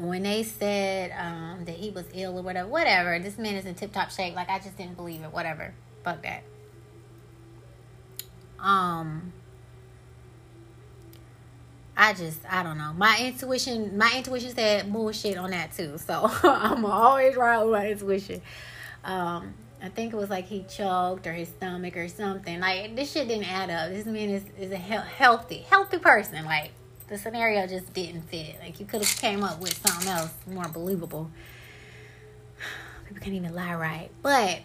[0.00, 3.74] when they said um, that he was ill or whatever, whatever, this man is in
[3.74, 4.34] tip top shape.
[4.34, 5.32] Like I just didn't believe it.
[5.32, 5.74] Whatever.
[6.02, 6.42] Fuck that.
[8.58, 9.32] Um
[11.96, 12.92] I just I don't know.
[12.96, 15.98] My intuition my intuition said bullshit on that too.
[15.98, 18.42] So I'm always right with my intuition.
[19.04, 22.58] Um I think it was like he choked or his stomach or something.
[22.58, 23.90] Like this shit didn't add up.
[23.90, 26.44] This man is, is a he- healthy, healthy person.
[26.46, 26.72] Like
[27.08, 28.56] the scenario just didn't fit.
[28.60, 31.30] Like you could have came up with something else more believable.
[33.08, 34.10] People can't even lie right.
[34.22, 34.60] But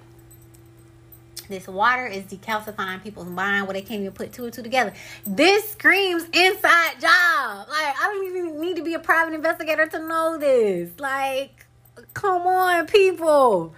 [1.50, 4.94] this water is decalcifying people's mind where they can't even put two and two together.
[5.26, 7.68] This screams inside job.
[7.68, 10.92] Like, I don't even need to be a private investigator to know this.
[11.00, 11.66] Like,
[12.14, 13.74] come on, people.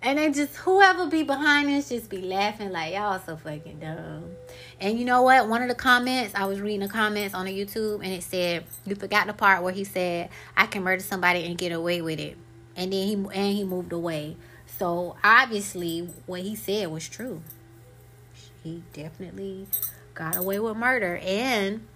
[0.00, 4.24] And then just whoever be behind this just be laughing like y'all so fucking dumb.
[4.80, 5.48] And you know what?
[5.48, 8.64] One of the comments, I was reading the comments on the YouTube and it said,
[8.84, 12.18] You forgot the part where he said, I can murder somebody and get away with
[12.18, 12.36] it.
[12.76, 14.36] And then he and he moved away.
[14.66, 17.42] So obviously, what he said was true.
[18.62, 19.68] He definitely
[20.14, 21.20] got away with murder.
[21.22, 21.86] And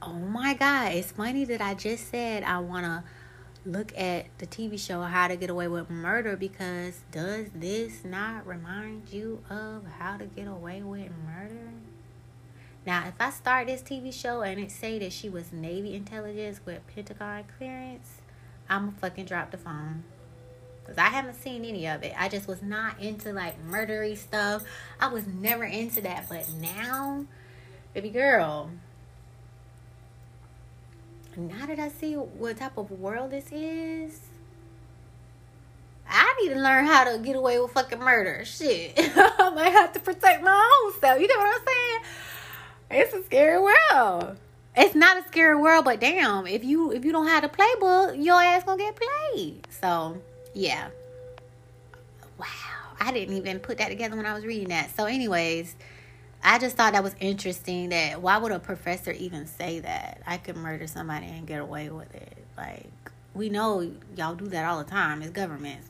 [0.00, 3.04] oh my God, it's funny that I just said I want to
[3.64, 8.46] look at the TV show How to Get Away with Murder because does this not
[8.46, 11.70] remind you of How to Get Away with Murder?
[12.84, 16.60] Now, if I start this TV show and it say that she was Navy intelligence
[16.64, 18.20] with Pentagon clearance,
[18.68, 20.02] I'm gonna fucking drop the phone
[20.80, 22.12] because I haven't seen any of it.
[22.18, 24.64] I just was not into like murdery stuff.
[24.98, 27.26] I was never into that, but now,
[27.94, 28.70] baby girl,
[31.36, 34.20] now that I see what type of world this is,
[36.08, 38.44] I need to learn how to get away with fucking murder.
[38.44, 41.20] Shit, I might have to protect my own self.
[41.20, 43.02] You know what I'm saying?
[43.02, 44.36] It's a scary world.
[44.76, 48.22] It's not a scary world, but damn, if you if you don't have the playbook,
[48.22, 49.66] your ass gonna get played.
[49.70, 50.18] So
[50.54, 50.88] yeah.
[52.38, 52.46] Wow.
[53.04, 54.94] I didn't even put that together when I was reading that.
[54.96, 55.74] So, anyways,
[56.44, 60.22] I just thought that was interesting that why would a professor even say that?
[60.26, 62.44] I could murder somebody and get away with it.
[62.56, 62.90] Like,
[63.34, 65.88] we know y'all do that all the time as governments.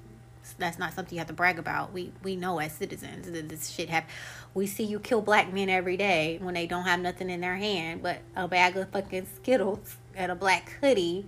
[0.58, 1.92] That's not something you have to brag about.
[1.92, 4.10] We we know as citizens that this shit happen.
[4.52, 7.56] We see you kill black men every day when they don't have nothing in their
[7.56, 11.26] hand but a bag of fucking Skittles and a black hoodie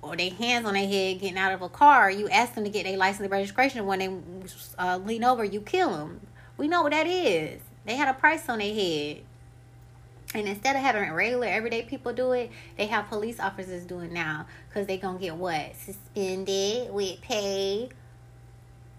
[0.00, 2.70] or their hands on their head getting out of a car, you ask them to
[2.70, 3.84] get their license and registration.
[3.84, 4.10] When they
[4.78, 6.20] uh, lean over, you kill them.
[6.56, 7.60] We know what that is.
[7.86, 9.22] They had a price on their head.
[10.34, 14.46] And instead of having regular everyday people do it, they have police officers doing now.
[14.68, 15.74] Because they to get what?
[15.76, 17.88] Suspended with pay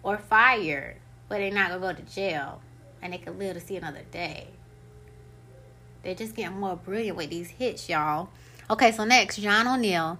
[0.04, 0.96] or fired.
[1.28, 2.62] But they're not to go to jail.
[3.02, 4.48] And they could live to see another day.
[6.04, 8.30] They're just getting more brilliant with these hits, y'all.
[8.70, 10.18] Okay, so next, John O'Neill.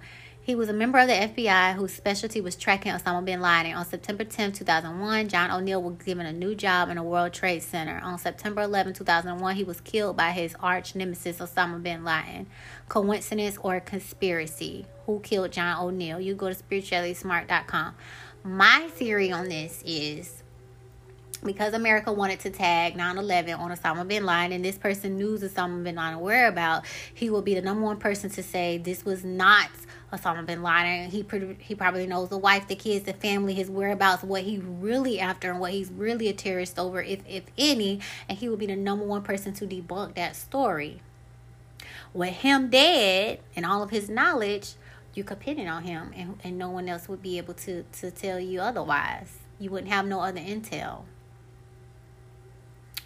[0.48, 3.74] He was a member of the FBI whose specialty was tracking Osama bin Laden.
[3.74, 7.62] On September 10, 2001, John O'Neill was given a new job in the World Trade
[7.62, 8.00] Center.
[8.02, 12.46] On September 11, 2001, he was killed by his arch nemesis Osama bin Laden.
[12.88, 14.86] Coincidence or conspiracy?
[15.04, 16.18] Who killed John O'Neill?
[16.18, 17.94] You go to spirituallysmart.com.
[18.42, 20.42] My theory on this is
[21.44, 25.84] because America wanted to tag 9/11 on Osama bin Laden, and this person knew Osama
[25.84, 29.68] bin Laden whereabouts, he will be the number one person to say this was not
[30.12, 31.10] Osama bin Laden.
[31.10, 31.24] He
[31.60, 35.50] he probably knows the wife, the kids, the family, his whereabouts, what he's really after,
[35.50, 38.00] and what he's really a terrorist over, if if any.
[38.28, 41.00] And he will be the number one person to debunk that story.
[42.14, 44.74] With him dead and all of his knowledge,
[45.14, 47.82] you could pin it on him, and, and no one else would be able to
[48.00, 49.38] to tell you otherwise.
[49.58, 51.02] You wouldn't have no other intel.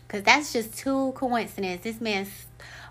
[0.07, 1.83] Cause that's just too coincidence.
[1.83, 2.29] This man's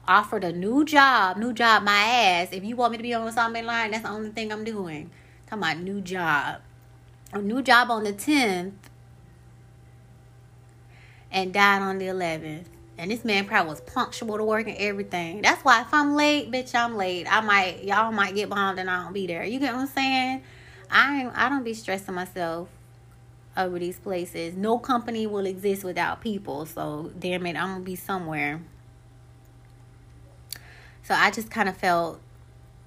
[0.07, 2.49] offered a new job, new job, my ass.
[2.51, 5.09] If you want me to be on Osama line, that's the only thing I'm doing.
[5.47, 6.61] Talking about new job.
[7.33, 8.73] A new job on the 10th
[11.31, 12.65] and died on the 11th.
[12.97, 15.41] And this man probably was punctual to work and everything.
[15.41, 17.25] That's why if I'm late, bitch, I'm late.
[17.31, 19.43] I might, y'all might get bombed and I don't be there.
[19.43, 20.43] You get what I'm saying?
[20.91, 22.67] I I don't be stressing myself
[23.55, 24.55] over these places.
[24.55, 26.65] No company will exist without people.
[26.65, 28.61] So damn it, I'm gonna be somewhere.
[31.11, 32.21] So I just kind of felt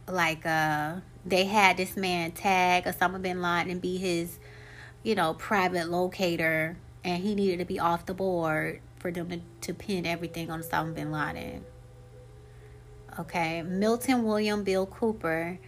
[0.09, 0.95] like uh,
[1.27, 4.39] they had this man tag Osama bin Laden and be his,
[5.03, 9.41] you know, private locator, and he needed to be off the board for them to,
[9.61, 11.67] to pin everything on Osama bin Laden.
[13.19, 15.59] Okay, Milton William Bill Cooper.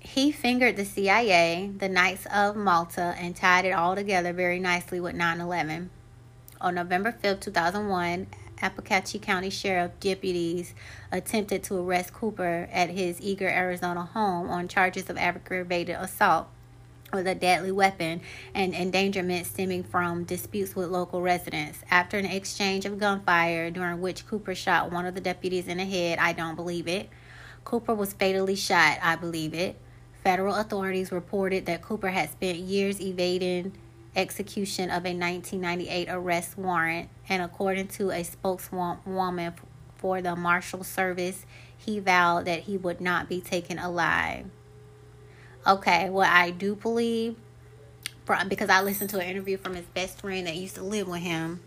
[0.00, 4.98] he fingered the CIA, the Knights of Malta, and tied it all together very nicely
[4.98, 5.88] with 9 11.
[6.60, 8.26] On November 5th, 2001,
[8.62, 10.74] Apache County Sheriff deputies
[11.10, 16.48] attempted to arrest Cooper at his Eager, Arizona home on charges of aggravated assault
[17.12, 18.20] with a deadly weapon
[18.54, 21.80] and endangerment stemming from disputes with local residents.
[21.90, 25.84] After an exchange of gunfire during which Cooper shot one of the deputies in the
[25.84, 27.10] head, I don't believe it.
[27.64, 29.76] Cooper was fatally shot, I believe it.
[30.24, 33.72] Federal authorities reported that Cooper had spent years evading
[34.14, 39.54] execution of a 1998 arrest warrant, and according to a spokeswoman
[39.96, 41.46] for the Marshal Service,
[41.76, 44.46] he vowed that he would not be taken alive.
[45.66, 47.36] Okay, what I do believe,
[48.48, 51.22] because I listened to an interview from his best friend that used to live with
[51.22, 51.60] him.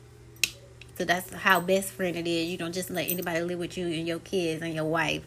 [0.97, 2.49] So that's how best friend it is.
[2.49, 5.23] You don't just let anybody live with you and your kids and your wife.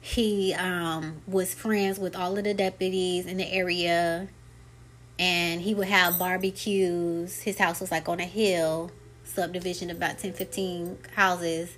[0.00, 4.28] He um, was friends with all of the deputies in the area,
[5.18, 7.40] and he would have barbecues.
[7.40, 8.90] His house was like on a hill,
[9.24, 11.76] subdivision about 10, 15 houses.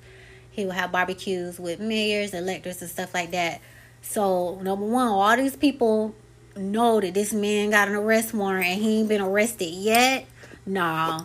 [0.51, 3.61] He would have barbecues with mayors, electors, and stuff like that
[4.09, 6.15] so number one, all these people
[6.57, 10.27] know that this man got an arrest warrant and he ain't been arrested yet.
[10.65, 11.25] Nah.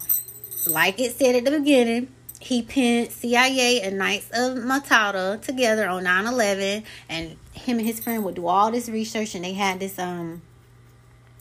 [0.68, 6.04] Like it said at the beginning, he pinned CIA and Knights of Malta together on
[6.04, 10.00] 9-11 and him and his friend would do all this research and they had this
[10.00, 10.42] um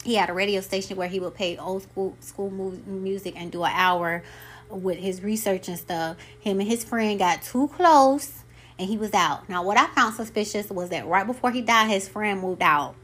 [0.05, 2.51] he had a radio station where he would play old school school
[2.87, 4.23] music and do an hour
[4.71, 6.17] with his research and stuff.
[6.41, 8.43] Him and his friend got too close
[8.79, 9.49] and he was out.
[9.49, 12.95] Now, what I found suspicious was that right before he died, his friend moved out.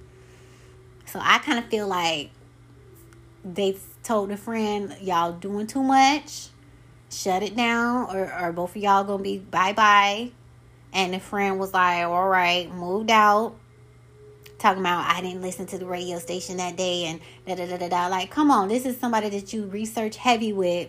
[1.05, 2.30] So I kind of feel like
[3.44, 6.49] they told the friend, y'all doing too much,
[7.11, 10.30] shut it down, or, or both of y'all gonna be bye bye.
[10.92, 13.55] And the friend was like, all right, moved out.
[14.67, 17.77] Talking about I didn't listen to the radio station that day and da da da
[17.77, 18.09] da da.
[18.09, 20.89] Like, come on, this is somebody that you research heavy with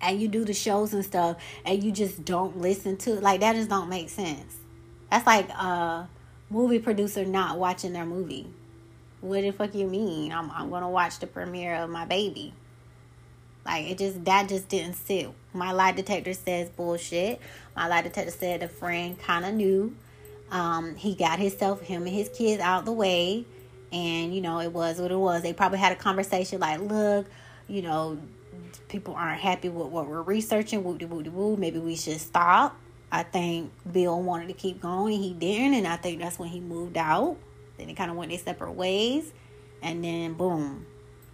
[0.00, 3.24] and you do the shows and stuff and you just don't listen to it.
[3.24, 4.54] Like that just don't make sense.
[5.10, 6.08] That's like a
[6.48, 8.46] movie producer not watching their movie.
[9.20, 10.30] What the fuck you mean?
[10.30, 12.54] I'm, I'm gonna watch the premiere of my baby.
[13.64, 15.28] Like it just that just didn't sit.
[15.52, 17.40] My lie detector says bullshit.
[17.74, 19.96] My lie detector said the friend kind of knew
[20.50, 23.44] um, he got himself him and his kids out the way
[23.92, 27.26] and you know it was what it was they probably had a conversation like look
[27.68, 28.18] you know
[28.88, 30.84] people aren't happy with what we're researching.
[30.84, 31.56] Woo de woo de woo.
[31.56, 32.78] Maybe we should stop.
[33.10, 35.14] I think Bill wanted to keep going.
[35.14, 37.36] and He didn't, and I think that's when he moved out.
[37.78, 39.32] Then they kind of went their separate ways,
[39.82, 40.86] and then boom.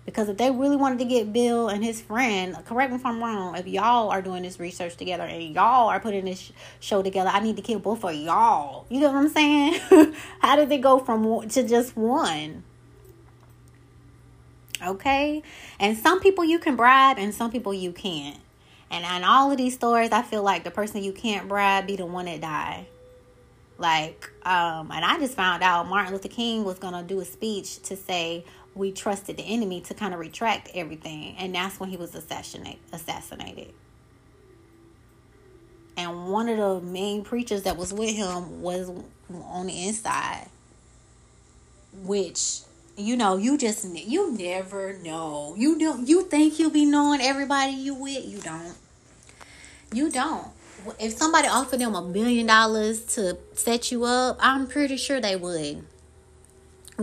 [0.04, 3.22] Because if they really wanted to get Bill and his friend, correct me if I'm
[3.22, 6.50] wrong, if y'all are doing this research together and y'all are putting this
[6.80, 8.84] show together, I need to kill both of y'all.
[8.88, 9.80] You know what I'm saying?
[10.40, 12.64] How did they go from to just one?
[14.84, 15.42] Okay?
[15.78, 18.38] And some people you can bribe and some people you can't.
[18.90, 21.94] And in all of these stories, I feel like the person you can't bribe be
[21.94, 22.88] the one that die.
[23.78, 27.80] Like, um, and I just found out Martin Luther King was gonna do a speech
[27.82, 28.44] to say
[28.74, 32.80] we trusted the enemy to kind of retract everything, and that's when he was assassinated.
[32.92, 33.72] Assassinated.
[35.96, 38.90] And one of the main preachers that was with him was
[39.30, 40.48] on the inside,
[42.02, 42.60] which
[42.96, 45.54] you know, you just you never know.
[45.56, 48.24] You don't you think you'll be knowing everybody you with?
[48.24, 48.76] You don't.
[49.92, 50.48] You don't.
[50.98, 55.36] If somebody offered them a million dollars to set you up, I'm pretty sure they
[55.36, 55.84] would.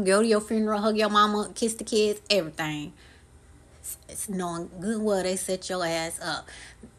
[0.03, 2.93] Go to your funeral, hug your mama, kiss the kids, everything.
[4.07, 6.47] It's knowing good well they set your ass up.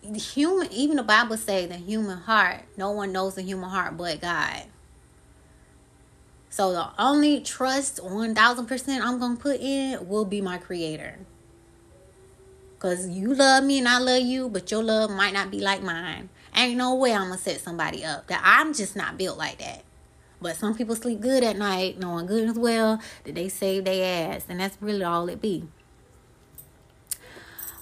[0.03, 2.63] The human, even the Bible say the human heart.
[2.77, 4.65] No one knows the human heart but God.
[6.49, 11.19] So the only trust 1000% I'm going to put in will be my creator.
[12.81, 15.83] Cuz you love me and I love you, but your love might not be like
[15.83, 16.29] mine.
[16.57, 18.27] Ain't no way I'm to set somebody up.
[18.27, 19.85] That I'm just not built like that.
[20.41, 24.33] But some people sleep good at night, knowing good as well that they save their
[24.35, 25.65] ass, and that's really all it be.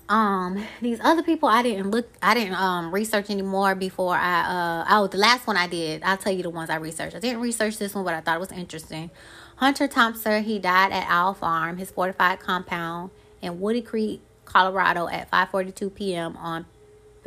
[0.08, 4.84] Um these other people i didn't look i didn't um research anymore before i uh
[4.88, 6.02] oh the last one i did.
[6.02, 7.14] I'll tell you the ones i researched.
[7.14, 9.10] I didn't research this one but i thought it was interesting.
[9.56, 13.10] Hunter thompson he died at owl farm his fortified compound
[13.42, 16.64] in woody creek colorado at 5.42 p.m on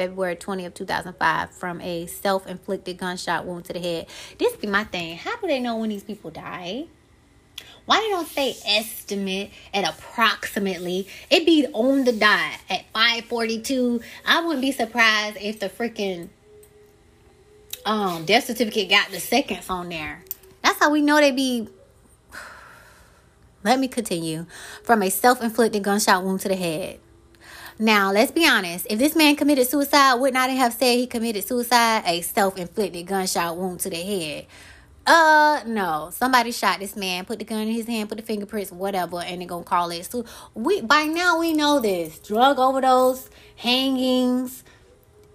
[0.01, 4.07] february 20 of 2005 from a self-inflicted gunshot wound to the head
[4.39, 6.85] this be my thing how do they know when these people die
[7.85, 11.07] why they don't say estimate at approximately?
[11.29, 14.01] It be on the dot at 542.
[14.25, 16.29] I wouldn't be surprised if the freaking
[17.85, 20.23] um death certificate got the seconds on there.
[20.61, 21.67] That's how we know they be.
[23.63, 24.45] Let me continue.
[24.83, 26.99] From a self inflicted gunshot wound to the head.
[27.81, 28.85] Now, let's be honest.
[28.91, 33.07] If this man committed suicide, would not have said he committed suicide a self inflicted
[33.07, 34.45] gunshot wound to the head?
[35.03, 36.11] Uh, no.
[36.13, 39.41] Somebody shot this man, put the gun in his hand, put the fingerprints, whatever, and
[39.41, 40.05] they're gonna call it.
[40.05, 44.63] So we by now we know this: drug overdose, hangings,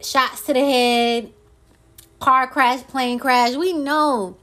[0.01, 1.33] shots to the head,
[2.21, 3.57] car crash, plane crash.
[3.57, 4.37] We know.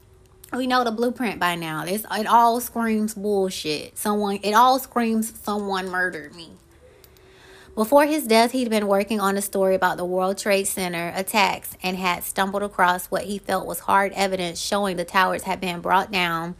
[0.52, 1.86] We know the blueprint by now.
[1.86, 3.96] It's, it all screams bullshit.
[3.96, 6.50] Someone, it all screams someone murdered me.
[7.74, 11.76] Before his death, he'd been working on a story about the World Trade Center attacks
[11.82, 15.80] and had stumbled across what he felt was hard evidence showing the towers had been
[15.80, 16.54] brought down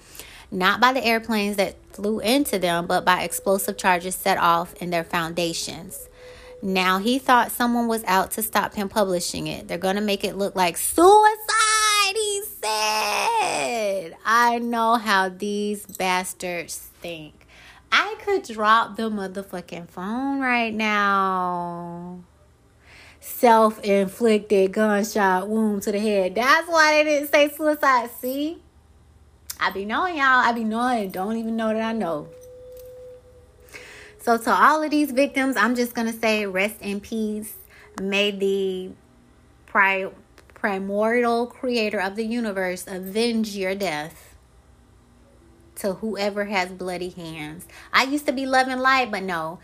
[0.51, 4.91] not by the airplanes that flew into them, but by explosive charges set off in
[4.91, 6.09] their foundations.
[6.63, 9.69] Now he thought someone was out to stop him publishing it.
[9.69, 14.17] They're going to make it look like suicide, he said.
[14.25, 17.44] I know how these bastards think.
[17.97, 22.25] I could drop the motherfucking phone right now.
[23.21, 26.35] Self inflicted gunshot wound to the head.
[26.35, 28.11] That's why they didn't say suicide.
[28.19, 28.59] See?
[29.61, 30.25] I be knowing y'all.
[30.25, 31.13] I be knowing.
[31.13, 32.27] Don't even know that I know.
[34.21, 37.55] So, to all of these victims, I'm just going to say rest in peace.
[38.03, 38.91] May the
[39.67, 40.11] pri-
[40.53, 44.34] primordial creator of the universe avenge your death
[45.85, 47.67] to whoever has bloody hands.
[47.93, 49.59] I used to be loving light, but no.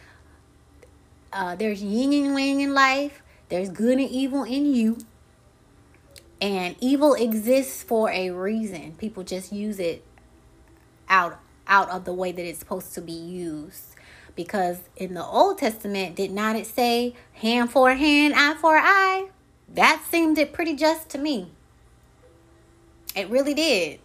[1.32, 3.22] Uh, there's yin and yang in life.
[3.48, 4.98] There's good and evil in you.
[6.40, 8.94] And evil exists for a reason.
[8.98, 10.04] People just use it
[11.08, 13.94] out out of the way that it's supposed to be used.
[14.36, 19.28] Because in the Old Testament, did not it say hand for hand, eye for eye?
[19.72, 21.52] That seemed it pretty just to me.
[23.16, 24.00] It really did.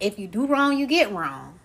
[0.00, 1.58] If you do wrong, you get wrong.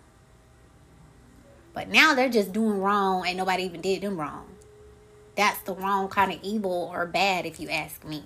[1.74, 4.48] But now they're just doing wrong and nobody even did them wrong.
[5.36, 8.24] That's the wrong kind of evil or bad, if you ask me.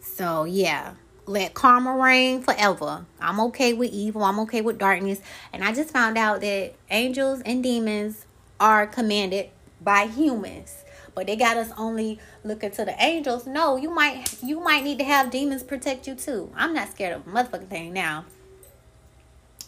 [0.00, 0.94] So, yeah,
[1.26, 3.04] let karma reign forever.
[3.20, 5.20] I'm okay with evil, I'm okay with darkness.
[5.52, 8.24] And I just found out that angels and demons
[8.58, 9.50] are commanded
[9.82, 10.85] by humans
[11.16, 13.46] but they got us only looking to the angels.
[13.46, 16.52] No, you might you might need to have demons protect you too.
[16.54, 18.26] I'm not scared of a motherfucking thing now.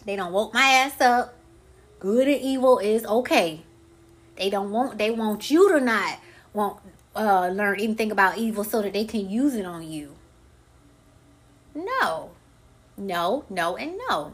[0.05, 1.35] They don't woke my ass up.
[1.99, 3.63] Good and evil is okay.
[4.37, 6.21] They don't want they want you to not
[6.53, 6.81] want
[7.17, 10.17] uh learn anything about evil so that they can use it on you.
[11.75, 12.33] No.
[12.99, 14.33] No, no, and no.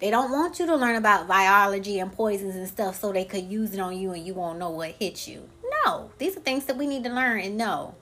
[0.00, 3.44] They don't want you to learn about biology and poisons and stuff so they could
[3.44, 5.48] use it on you and you won't know what hit you.
[5.84, 7.94] No, these are things that we need to learn and know.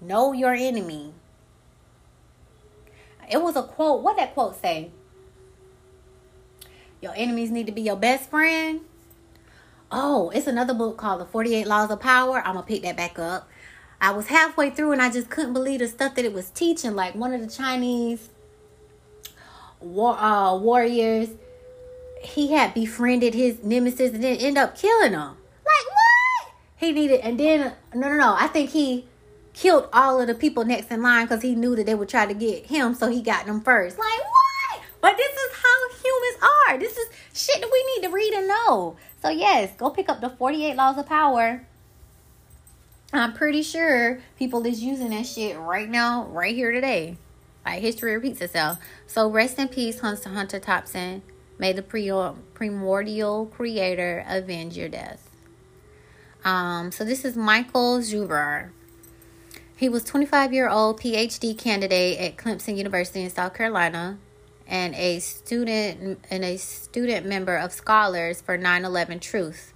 [0.00, 1.14] Know your enemy.
[3.30, 4.02] It was a quote.
[4.02, 4.90] What that quote say?
[7.00, 8.80] Your enemies need to be your best friend.
[9.90, 12.42] Oh, it's another book called The 48 Laws of Power.
[12.44, 13.48] I'm going to pick that back up.
[14.00, 16.94] I was halfway through and I just couldn't believe the stuff that it was teaching.
[16.94, 18.28] Like one of the Chinese
[19.84, 21.28] war, uh, warriors,
[22.22, 25.20] he had befriended his nemesis and then end up killing him.
[25.20, 26.54] Like what?
[26.76, 28.36] He needed, and then no, no, no.
[28.38, 29.06] I think he
[29.52, 32.26] killed all of the people next in line because he knew that they would try
[32.26, 33.98] to get him, so he got them first.
[33.98, 34.82] Like what?
[35.00, 36.78] But this is how humans are.
[36.78, 38.96] This is shit that we need to read and know.
[39.22, 41.66] So yes, go pick up the Forty Eight Laws of Power.
[43.12, 47.16] I'm pretty sure people is using that shit right now, right here today.
[47.64, 48.78] Like history repeats itself.
[49.06, 51.22] So rest in peace, Hunter Hunter Thompson.
[51.58, 55.30] May the primordial creator avenge your death.
[56.44, 58.70] Um, so this is Michael Zebuhr.
[59.76, 64.18] He was 25 year old PhD candidate at Clemson University in South Carolina
[64.66, 69.72] and a student and a student member of Scholars for 9/11 Truth.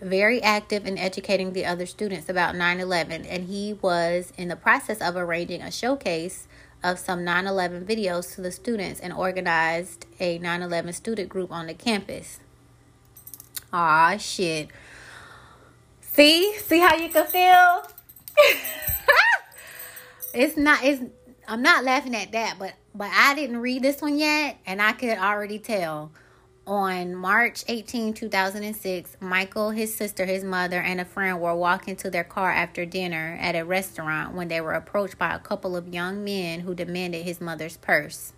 [0.00, 5.00] Very active in educating the other students about 9/11 and he was in the process
[5.00, 6.46] of arranging a showcase
[6.84, 11.50] of some 9 11 videos to the students and organized a 9 11 student group
[11.50, 12.38] on the campus.
[13.72, 14.68] Aw, shit.
[16.00, 16.54] See?
[16.58, 17.90] See how you can feel?
[20.34, 21.02] it's not, it's,
[21.48, 24.92] I'm not laughing at that, but, but I didn't read this one yet, and I
[24.92, 26.12] could already tell
[26.66, 32.10] on March 18, 2006, Michael, his sister, his mother, and a friend were walking to
[32.10, 35.92] their car after dinner at a restaurant when they were approached by a couple of
[35.92, 38.32] young men who demanded his mother's purse.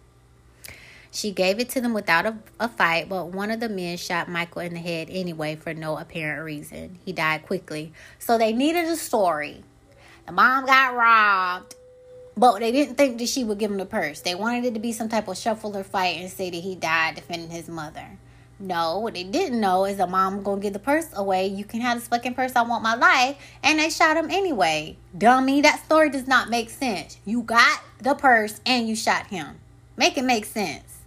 [1.11, 4.29] She gave it to them without a, a fight, but one of the men shot
[4.29, 6.99] Michael in the head anyway for no apparent reason.
[7.05, 7.93] He died quickly.
[8.18, 9.62] So they needed a story.
[10.27, 11.77] The mom got robbed,
[12.37, 14.20] but they didn't think that she would give him the purse.
[14.20, 16.74] They wanted it to be some type of shuffle or fight and say that he
[16.74, 18.18] died defending his mother.
[18.59, 21.47] No, what they didn't know is the mom gonna give the purse away.
[21.47, 22.53] You can have this fucking purse.
[22.57, 24.97] I want my life, and they shot him anyway.
[25.16, 27.18] Dummy, that story does not make sense.
[27.26, 29.59] You got the purse and you shot him.
[29.97, 31.01] Make it make sense.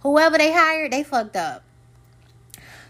[0.00, 1.64] Whoever they hired, they fucked up.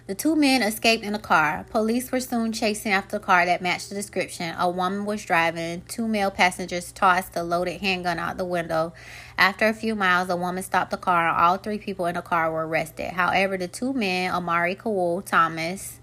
[0.06, 1.64] The two men escaped in a car.
[1.70, 4.54] Police were soon chasing after the car that matched the description.
[4.58, 5.80] A woman was driving.
[5.88, 8.92] Two male passengers tossed the loaded handgun out the window.
[9.38, 11.30] After a few miles, a woman stopped the car.
[11.30, 13.12] All three people in the car were arrested.
[13.12, 16.00] However, the two men, Amari Kawul Thomas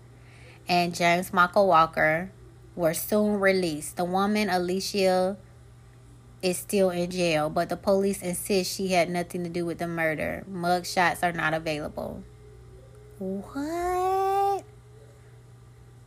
[0.68, 2.32] and James Michael Walker,
[2.76, 3.98] were soon released.
[3.98, 5.38] The woman, Alicia
[6.42, 9.88] is still in jail, but the police insist she had nothing to do with the
[9.88, 10.44] murder.
[10.48, 12.24] Mug shots are not available.
[13.22, 14.64] What?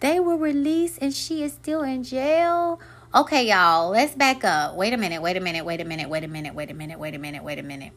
[0.01, 2.81] They were released and she is still in jail?
[3.15, 4.75] Okay, y'all, let's back up.
[4.75, 6.99] Wait a minute, wait a minute, wait a minute, wait a minute, wait a minute,
[6.99, 7.93] wait a minute, wait a minute.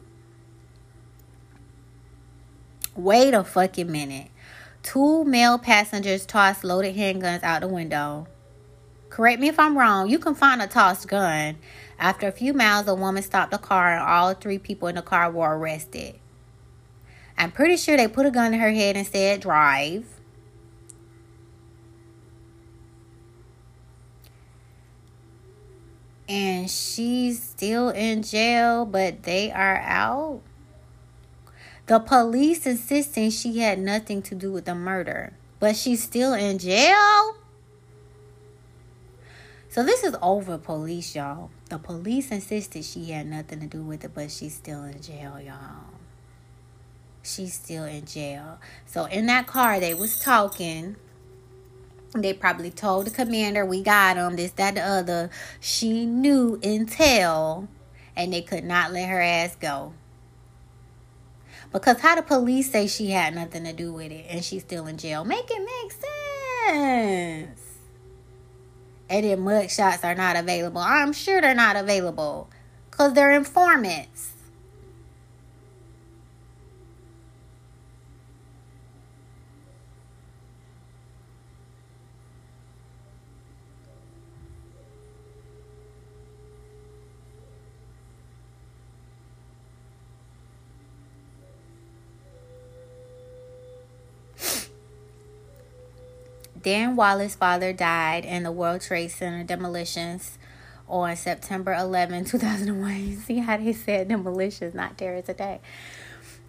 [2.94, 4.28] Wait a fucking minute.
[4.84, 8.28] Two male passengers tossed loaded handguns out the window.
[9.10, 10.08] Correct me if I'm wrong.
[10.08, 11.58] You can find a tossed gun
[11.98, 15.02] after a few miles, a woman stopped the car and all three people in the
[15.02, 16.20] car were arrested.
[17.38, 20.06] I'm pretty sure they put a gun in her head and said, Drive.
[26.28, 30.42] And she's still in jail, but they are out.
[31.86, 36.58] The police insisting she had nothing to do with the murder, but she's still in
[36.58, 37.36] jail?
[39.70, 41.50] So this is over police, y'all.
[41.70, 45.40] The police insisted she had nothing to do with it, but she's still in jail,
[45.40, 45.97] y'all.
[47.28, 48.58] She's still in jail.
[48.86, 50.96] So in that car, they was talking.
[52.14, 55.30] They probably told the commander, "We got him." This, that, the other.
[55.60, 57.68] She knew intel,
[58.16, 59.92] and they could not let her ass go.
[61.70, 64.86] Because how the police say she had nothing to do with it, and she's still
[64.86, 65.24] in jail?
[65.24, 67.68] Make it make sense
[69.10, 70.80] and then mug shots are not available.
[70.80, 72.50] I'm sure they're not available
[72.90, 74.32] because they're informants.
[96.68, 100.36] Dan Wallace's father died in the World Trade Center demolitions
[100.86, 103.16] on September 11, 2001.
[103.24, 105.62] See how they said demolitions, not terrorist attack.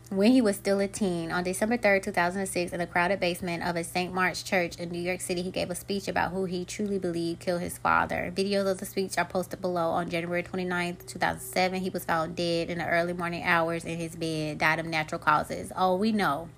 [0.10, 3.78] When he was still a teen, on December 3rd, 2006, in the crowded basement of
[3.78, 4.14] a St.
[4.14, 7.40] Mark's church in New York City, he gave a speech about who he truly believed
[7.40, 8.30] killed his father.
[8.36, 9.92] Videos of the speech are posted below.
[9.92, 14.18] On January 29th, 2007, he was found dead in the early morning hours in his
[14.18, 15.72] bed, died of natural causes.
[15.78, 16.50] Oh, we know.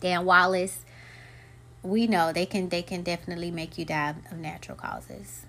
[0.00, 0.86] Dan Wallace
[1.86, 5.46] we know they can they can definitely make you die of natural causes.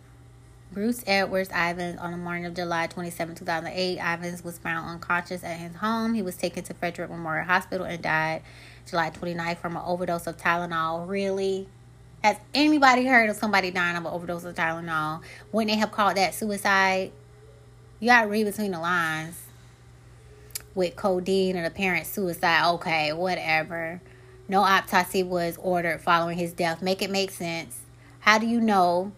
[0.72, 5.58] Bruce Edwards Ivins on the morning of July 27, 2008, Ivins was found unconscious at
[5.58, 6.14] his home.
[6.14, 8.42] He was taken to Frederick Memorial Hospital and died
[8.86, 11.08] July 29th from an overdose of Tylenol.
[11.08, 11.70] Really?
[12.22, 15.22] Has anybody heard of somebody dying of an overdose of Tylenol?
[15.54, 17.12] Wouldn't they have called that suicide?
[18.00, 19.42] You gotta read between the lines.
[20.76, 24.02] With codeine and apparent suicide, okay, whatever.
[24.48, 26.82] No autopsy was ordered following his death.
[26.82, 27.82] Make it make sense.
[28.20, 29.12] How do you know?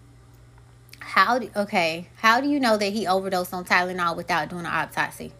[0.99, 2.09] How do, okay?
[2.17, 5.33] How do you know that he overdosed on Tylenol without doing an autopsy?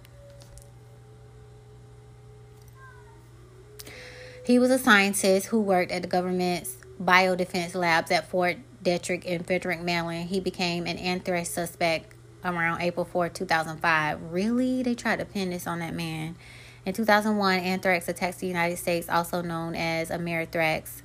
[4.46, 9.44] He was a scientist who worked at the government's biodefense labs at Fort Detrick in
[9.44, 10.30] Frederick, Maryland.
[10.30, 14.32] He became an anthrax suspect around April 4, 2005.
[14.32, 14.82] Really?
[14.82, 16.36] They tried to pin this on that man.
[16.90, 21.04] In 2001, anthrax attacks the United States, also known as Amerithrax,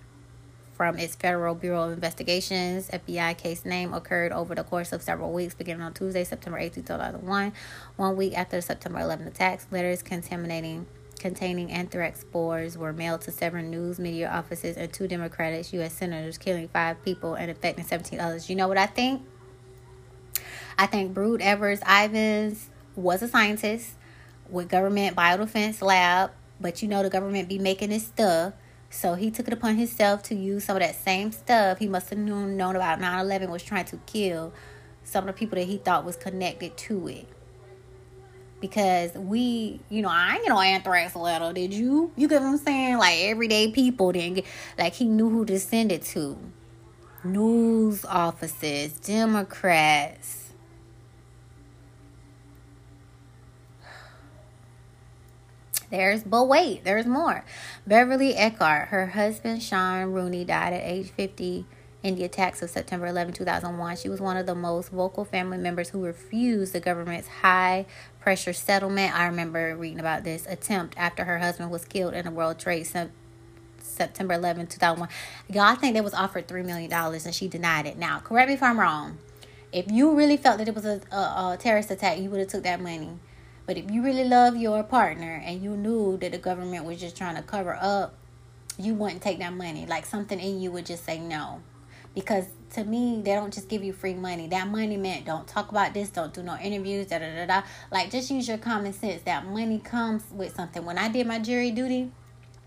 [0.72, 2.88] from its Federal Bureau of Investigations.
[2.88, 6.72] FBI case name occurred over the course of several weeks, beginning on Tuesday, September 8,
[6.72, 7.52] 2001.
[7.96, 10.86] One week after the September 11 attacks, letters contaminating
[11.18, 15.92] containing anthrax spores were mailed to seven news media offices and two Democratic U.S.
[15.92, 18.48] senators, killing five people and affecting 17 others.
[18.48, 19.20] You know what I think?
[20.78, 23.96] I think Bruce Edwards Ivins was a scientist
[24.48, 26.30] with government biodefense lab,
[26.60, 28.54] but you know the government be making this stuff.
[28.90, 31.78] So he took it upon himself to use some of that same stuff.
[31.78, 34.52] He must have known, known about 9-11 was trying to kill
[35.02, 37.26] some of the people that he thought was connected to it.
[38.64, 42.10] because we, you know, I ain't no anthrax letter, did you?
[42.16, 42.96] You get what I'm saying?
[42.96, 44.46] Like everyday people didn't get,
[44.78, 46.38] like he knew who to send it to.
[47.24, 50.43] News offices, Democrats.
[55.94, 57.44] There's, but wait, there's more.
[57.86, 61.66] Beverly Eckert, her husband Sean Rooney died at age 50
[62.02, 63.96] in the attacks of September 11, 2001.
[63.98, 67.86] She was one of the most vocal family members who refused the government's high
[68.18, 69.16] pressure settlement.
[69.16, 72.88] I remember reading about this attempt after her husband was killed in the World Trade
[72.88, 73.12] Center.
[73.78, 75.08] September 11, 2001.
[75.48, 77.96] Y'all, I think they was offered $3 million and she denied it.
[77.96, 79.18] Now, correct me if I'm wrong.
[79.70, 81.16] If you really felt that it was a, a,
[81.52, 83.10] a terrorist attack, you would have took that money.
[83.66, 87.16] But if you really love your partner and you knew that the government was just
[87.16, 88.14] trying to cover up,
[88.78, 89.86] you wouldn't take that money.
[89.86, 91.62] Like something in you would just say no
[92.14, 92.44] because
[92.74, 95.92] to me they don't just give you free money that money meant don't talk about
[95.94, 99.20] this don't do no interviews da da da da like just use your common sense
[99.22, 102.10] that money comes with something when i did my jury duty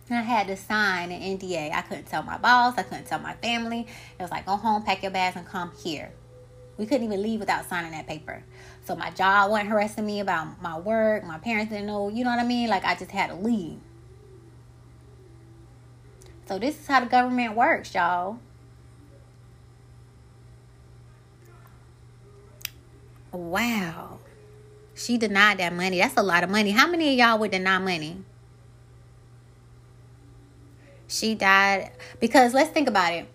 [0.10, 1.74] I had to sign an NDA.
[1.74, 2.76] I couldn't tell my boss.
[2.78, 3.82] I couldn't tell my family.
[4.18, 6.12] It was like, go home, pack your bags, and come here.
[6.78, 8.44] We couldn't even leave without signing that paper.
[8.88, 11.26] So my job wasn't harassing me about my work.
[11.26, 12.08] My parents didn't know.
[12.08, 12.70] You know what I mean?
[12.70, 13.82] Like I just had to leave.
[16.46, 18.40] So this is how the government works, y'all.
[23.34, 24.20] Wow.
[24.96, 25.98] She denied that money.
[25.98, 26.72] That's a lot of money.
[26.72, 28.24] How many of y'all would deny money?
[31.10, 33.28] She died because let's think about it.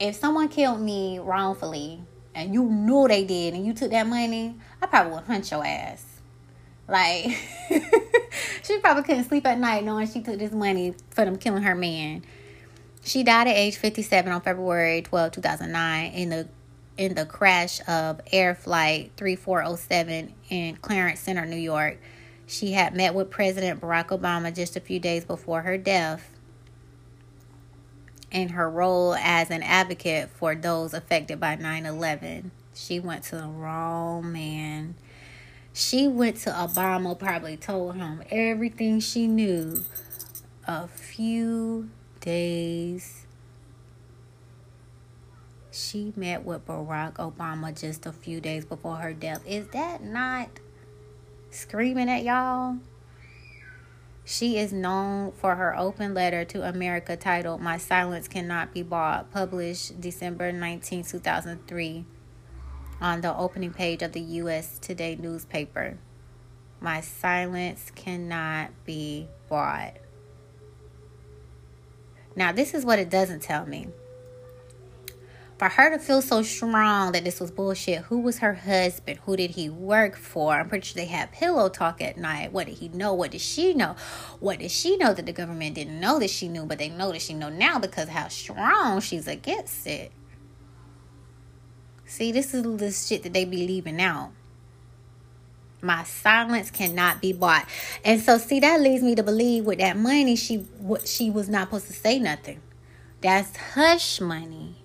[0.00, 2.00] If someone killed me wrongfully
[2.38, 5.64] and you knew they did and you took that money, I probably would hunt your
[5.64, 6.04] ass.
[6.86, 7.36] Like
[8.62, 11.74] she probably couldn't sleep at night knowing she took this money for them killing her
[11.74, 12.24] man.
[13.02, 16.48] She died at age 57 on February 12, 2009 in the
[16.96, 21.98] in the crash of Air Flight 3407 in Clarence Center, New York.
[22.46, 26.37] She had met with President Barack Obama just a few days before her death
[28.30, 32.50] in her role as an advocate for those affected by 9 11.
[32.74, 34.94] She went to the wrong man.
[35.72, 39.84] She went to Obama, probably told him everything she knew
[40.66, 41.88] a few
[42.20, 43.26] days
[45.78, 49.42] she met with Barack Obama just a few days before her death.
[49.46, 50.48] Is that not
[51.50, 52.78] screaming at y'all?
[54.30, 59.30] She is known for her open letter to America titled My Silence Cannot Be Bought,
[59.30, 62.04] published December 19, 2003,
[63.00, 64.78] on the opening page of the U.S.
[64.80, 65.96] Today newspaper.
[66.78, 69.96] My silence cannot be bought.
[72.36, 73.88] Now, this is what it doesn't tell me
[75.58, 79.18] for her to feel so strong that this was bullshit, who was her husband?
[79.26, 80.54] Who did he work for?
[80.54, 82.52] I'm pretty sure they had pillow talk at night.
[82.52, 83.12] What did he know?
[83.12, 83.96] What did she know?
[84.38, 87.10] What did she know that the government didn't know that she knew, but they know
[87.10, 90.12] that she know now because how strong she's against it.
[92.06, 94.30] See, this is the shit that they be leaving out.
[95.82, 97.66] My silence cannot be bought.
[98.04, 101.48] And so see that leads me to believe with that money she what she was
[101.48, 102.60] not supposed to say nothing.
[103.20, 104.77] That's hush money.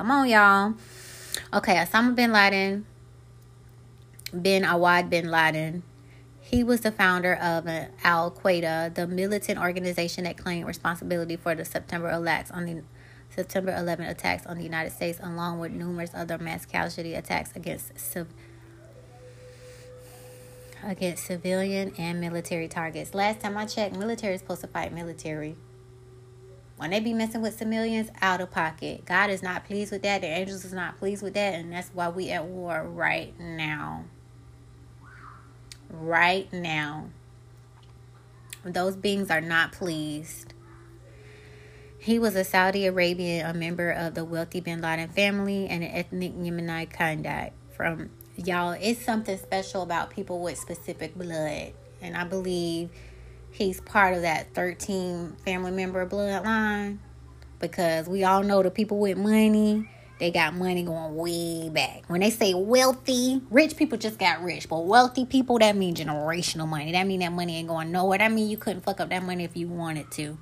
[0.00, 0.72] Come on, y'all.
[1.52, 2.86] Okay, Osama bin Laden,
[4.40, 5.82] bin Awad bin Laden,
[6.40, 11.54] he was the founder of uh, Al Qaeda, the militant organization that claimed responsibility for
[11.54, 12.82] the September attacks on the
[13.28, 17.98] September 11 attacks on the United States, along with numerous other mass casualty attacks against
[18.00, 18.32] civ-
[20.82, 23.12] against civilian and military targets.
[23.12, 25.56] Last time I checked, military is supposed to fight military.
[26.80, 29.04] When they be messing with civilians, out of pocket.
[29.04, 30.22] God is not pleased with that.
[30.22, 31.52] The angels is not pleased with that.
[31.52, 34.04] And that's why we at war right now.
[35.90, 37.10] Right now.
[38.64, 40.54] Those beings are not pleased.
[41.98, 45.90] He was a Saudi Arabian, a member of the wealthy bin Laden family, and an
[45.90, 47.52] ethnic Yemeni Kandak.
[47.76, 51.74] From y'all, it's something special about people with specific blood.
[52.00, 52.88] And I believe
[53.52, 56.98] he's part of that 13 family member bloodline
[57.58, 59.88] because we all know the people with money
[60.18, 64.68] they got money going way back when they say wealthy rich people just got rich
[64.68, 68.30] but wealthy people that mean generational money that mean that money ain't going nowhere that
[68.30, 70.38] mean you couldn't fuck up that money if you wanted to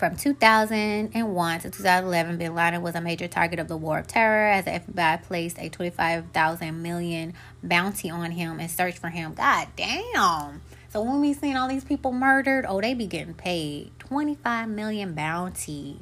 [0.00, 4.48] from 2001 to 2011, Bin Laden was a major target of the War of Terror
[4.48, 9.34] as the FBI placed a 25,000 million bounty on him and searched for him.
[9.34, 10.62] God damn.
[10.90, 15.14] So when we seen all these people murdered, oh, they be getting paid 25 million
[15.14, 16.00] bounty.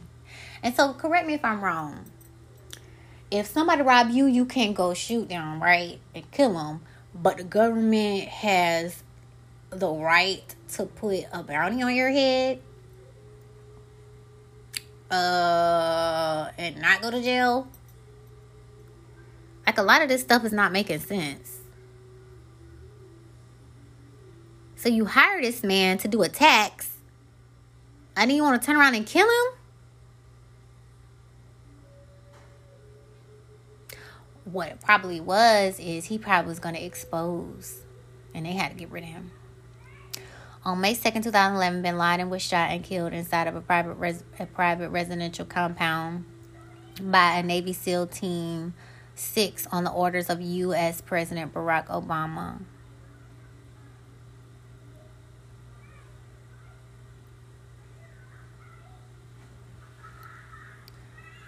[0.63, 2.07] And so correct me if I'm wrong.
[3.31, 6.01] If somebody rob you, you can't go shoot them, right?
[6.15, 6.81] And kill them.
[7.15, 9.03] but the government has
[9.71, 12.61] the right to put a bounty on your head
[15.11, 17.67] uh and not go to jail
[19.67, 21.58] like a lot of this stuff is not making sense
[24.79, 26.97] so you hire this man to do a tax
[28.17, 29.53] and then you want to turn around and kill him
[34.45, 37.83] what it probably was is he probably was going to expose
[38.35, 39.33] and they had to get rid of him
[40.65, 44.25] on May 2nd, 2011, bin Laden was shot and killed inside of a private res-
[44.39, 46.27] a private residential compound
[47.01, 48.75] by a Navy SEAL Team
[49.15, 51.01] 6 on the orders of U.S.
[51.01, 52.61] President Barack Obama.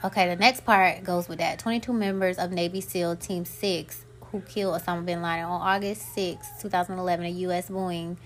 [0.03, 1.59] Okay, the next part goes with that.
[1.59, 6.47] 22 members of Navy SEAL Team 6 who killed Osama bin Laden on August 6,
[6.61, 7.69] 2011, a U.S.
[7.69, 8.17] Boeing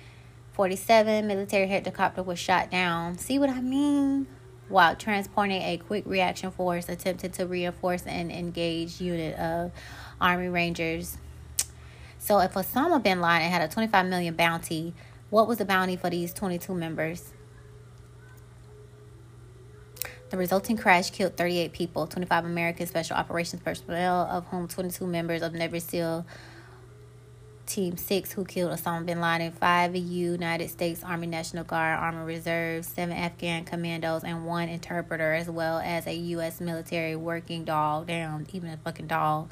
[0.53, 3.19] 47 military helicopter was shot down.
[3.19, 4.27] See what I mean?
[4.69, 9.73] While transporting a quick reaction force attempted to reinforce an engaged unit of
[10.21, 11.19] Army Rangers.
[12.19, 14.95] So, if Osama bin Laden had a 25 million bounty,
[15.29, 17.34] what was the bounty for these 22 members?
[20.31, 25.43] The resulting crash killed 38 people, 25 American Special Operations personnel, of whom 22 members
[25.43, 26.27] of Navy SEAL
[27.67, 32.85] Team 6 who killed Osama bin Laden, 5 United States Army National Guard Army Reserve,
[32.85, 36.61] 7 Afghan commandos, and 1 interpreter, as well as a U.S.
[36.61, 38.09] military working dog.
[38.09, 39.51] Damn, even a fucking dog.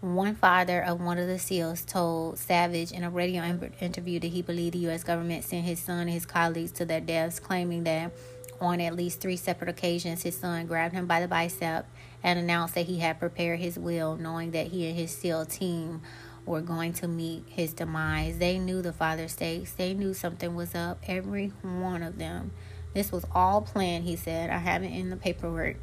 [0.00, 3.42] One father of one of the SEALs told Savage in a radio
[3.80, 5.02] interview that he believed the U.S.
[5.02, 8.12] government sent his son and his colleagues to their deaths, claiming that
[8.60, 11.86] on at least three separate occasions his son grabbed him by the bicep
[12.22, 16.02] and announced that he had prepared his will, knowing that he and his SEAL team
[16.46, 18.38] were going to meet his demise.
[18.38, 19.72] They knew the father stakes.
[19.72, 20.98] They knew something was up.
[21.06, 22.52] Every one of them.
[22.92, 24.50] This was all planned, he said.
[24.50, 25.76] I have it in the paperwork.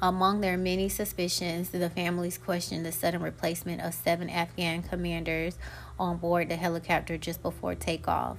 [0.00, 5.58] Among their many suspicions, the families questioned the sudden replacement of seven Afghan commanders
[5.98, 8.38] on board the helicopter just before takeoff.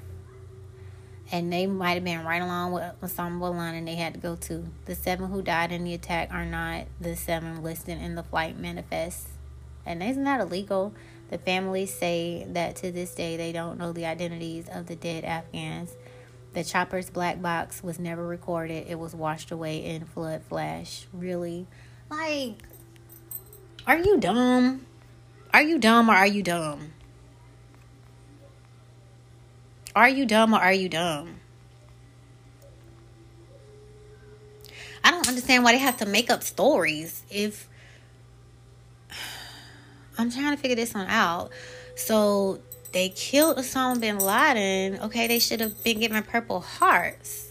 [1.31, 4.35] And they might have been right along with Osama bin Laden they had to go
[4.35, 4.65] to.
[4.85, 8.57] The seven who died in the attack are not the seven listed in the flight
[8.57, 9.27] manifest
[9.89, 10.93] and isn't illegal?
[11.29, 15.25] The families say that to this day they don't know the identities of the dead
[15.25, 15.95] Afghans.
[16.53, 18.87] The chopper's black box was never recorded.
[18.87, 21.07] It was washed away in flood flash.
[21.13, 21.67] Really?
[22.09, 22.63] Like,
[23.85, 24.85] are you dumb?
[25.53, 26.93] Are you dumb or are you dumb?
[29.95, 31.39] Are you dumb or are you dumb?
[35.03, 37.67] I don't understand why they have to make up stories if
[40.17, 41.51] I'm trying to figure this one out.
[41.95, 42.59] So
[42.91, 44.99] they killed Osama bin Laden.
[45.01, 47.48] Okay, they should have been given Purple Hearts.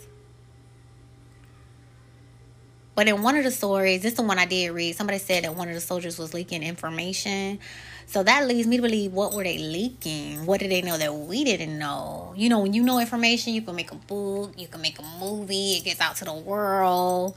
[2.98, 4.96] But in one of the stories, this is the one I did read.
[4.96, 7.60] Somebody said that one of the soldiers was leaking information.
[8.06, 10.44] So that leads me to believe what were they leaking?
[10.46, 12.34] What did they know that we didn't know?
[12.36, 15.04] You know, when you know information, you can make a book, you can make a
[15.20, 17.36] movie, it gets out to the world.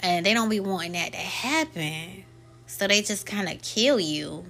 [0.00, 2.24] And they don't be wanting that to happen.
[2.66, 4.46] So they just kind of kill you.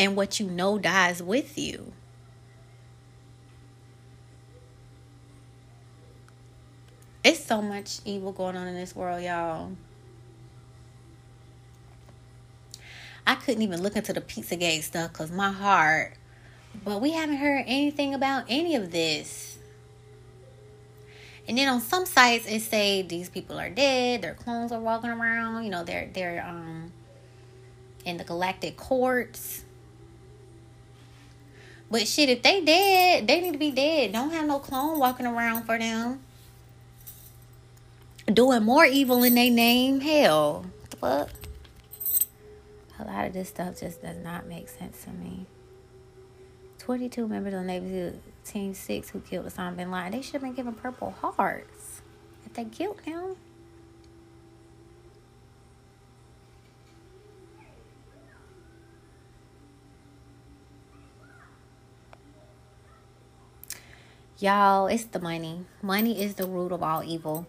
[0.00, 1.92] and what you know dies with you.
[7.22, 9.72] It's so much evil going on in this world, y'all.
[13.26, 16.14] I couldn't even look into the Pizzagate stuff because my heart.
[16.84, 19.58] But we haven't heard anything about any of this.
[21.46, 25.10] And then on some sites it say these people are dead, their clones are walking
[25.10, 26.92] around, you know, they're they're um
[28.04, 29.64] in the galactic courts.
[31.90, 34.12] But shit, if they dead, they need to be dead.
[34.12, 36.20] Don't have no clone walking around for them.
[38.32, 40.00] Doing more evil in their name.
[40.00, 40.66] Hell.
[41.00, 41.30] Fuck?
[42.98, 45.46] A lot of this stuff just does not make sense to me.
[46.78, 48.12] 22 members of the Navy
[48.44, 50.12] Team 6 who killed Osama bin Laden.
[50.12, 52.02] They should have been given Purple Hearts
[52.46, 53.36] if they killed him.
[64.38, 65.66] Y'all, it's the money.
[65.82, 67.46] Money is the root of all evil.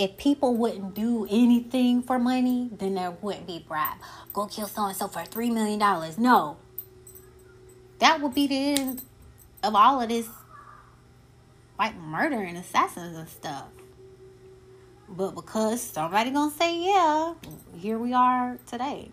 [0.00, 3.98] If people wouldn't do anything for money, then there wouldn't be bribe.
[4.32, 5.78] Go kill so and so for $3 million.
[6.16, 6.56] No.
[7.98, 9.02] That would be the end
[9.62, 10.26] of all of this,
[11.78, 13.66] like murder and assassins and stuff.
[15.06, 17.34] But because somebody gonna say yeah,
[17.76, 19.10] here we are today.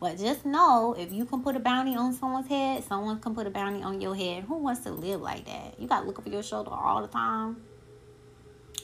[0.00, 3.46] But just know if you can put a bounty on someone's head, someone can put
[3.46, 4.44] a bounty on your head.
[4.44, 5.78] Who wants to live like that?
[5.78, 7.58] You gotta look over your shoulder all the time.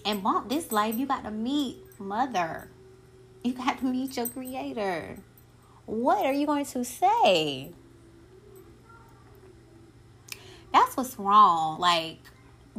[0.04, 2.70] And bump this life, you got to meet mother.
[3.42, 5.18] You got to meet your creator.
[5.86, 7.72] What are you going to say?
[10.72, 11.78] That's what's wrong.
[11.78, 12.18] Like,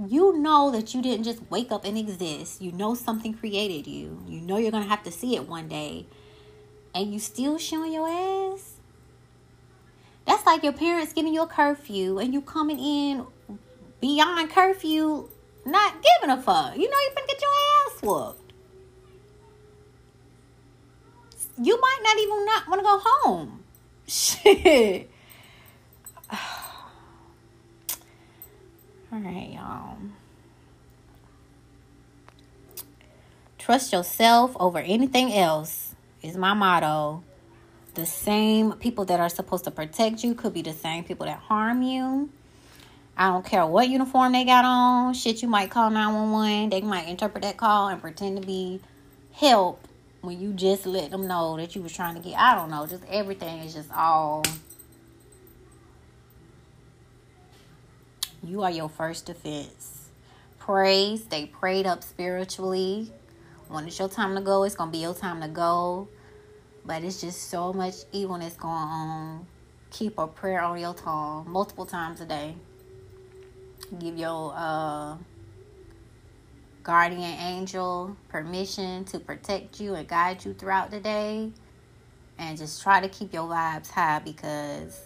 [0.07, 2.61] you know that you didn't just wake up and exist.
[2.61, 4.21] You know something created you.
[4.27, 6.05] You know you're going to have to see it one day
[6.95, 8.75] and you still showing your ass?
[10.25, 13.27] That's like your parents giving you a curfew and you coming in
[14.01, 15.29] beyond curfew,
[15.65, 16.75] not giving a fuck.
[16.75, 18.41] You know you're gonna get your ass whooped.
[21.61, 23.63] You might not even not want to go home.
[24.07, 25.09] Shit.
[26.31, 26.39] All
[29.19, 29.97] right, y'all.
[33.57, 37.23] Trust yourself over anything else is my motto.
[37.95, 41.39] The same people that are supposed to protect you could be the same people that
[41.39, 42.29] harm you.
[43.17, 45.13] I don't care what uniform they got on.
[45.13, 46.69] Shit, you might call 911.
[46.69, 48.81] They might interpret that call and pretend to be
[49.31, 49.87] help
[50.21, 52.37] when you just let them know that you was trying to get.
[52.37, 52.85] I don't know.
[52.85, 54.43] Just everything is just all.
[58.43, 60.09] You are your first defense.
[60.59, 63.11] Pray, stay prayed up spiritually.
[63.69, 66.09] When it's your time to go, it's going to be your time to go.
[66.85, 69.47] But it's just so much evilness going on.
[69.91, 72.55] Keep a prayer on your tongue multiple times a day.
[73.99, 75.15] Give your uh,
[76.83, 81.51] guardian angel permission to protect you and guide you throughout the day.
[82.37, 85.01] And just try to keep your vibes high because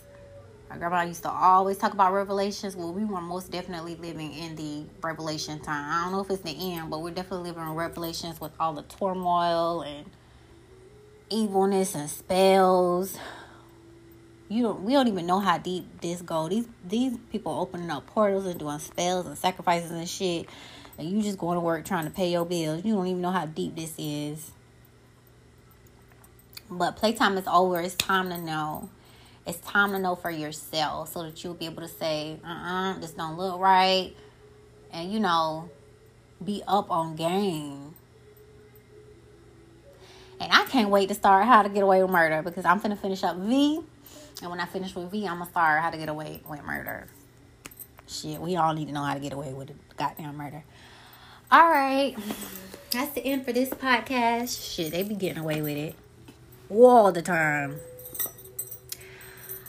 [0.70, 2.76] my grandma used to always talk about revelations.
[2.76, 5.92] Well, we were most definitely living in the revelation time.
[5.92, 8.74] I don't know if it's the end, but we're definitely living in revelations with all
[8.74, 10.06] the turmoil and
[11.30, 13.18] evilness and spells.
[14.50, 16.50] You don't we don't even know how deep this go.
[16.50, 20.48] These these people opening up portals and doing spells and sacrifices and shit.
[20.98, 22.84] And you just going to work trying to pay your bills.
[22.84, 24.52] You don't even know how deep this is.
[26.70, 27.80] But playtime is over.
[27.80, 28.90] It's time to know.
[29.48, 32.92] It's time to know for yourself so that you'll be able to say, uh uh-uh,
[32.92, 34.14] uh this don't look right.
[34.92, 35.70] And you know,
[36.44, 37.94] be up on game
[40.40, 42.98] and I can't wait to start How to Get Away with Murder because I'm finna
[42.98, 43.82] finish up V.
[44.42, 47.08] And when I finish with V, I'm gonna start How to Get Away with Murder.
[48.08, 50.64] Shit, we all need to know how to get away with the goddamn murder.
[51.52, 52.16] All right.
[52.92, 54.76] That's the end for this podcast.
[54.76, 55.96] Shit, they be getting away with it
[56.70, 57.80] all the time.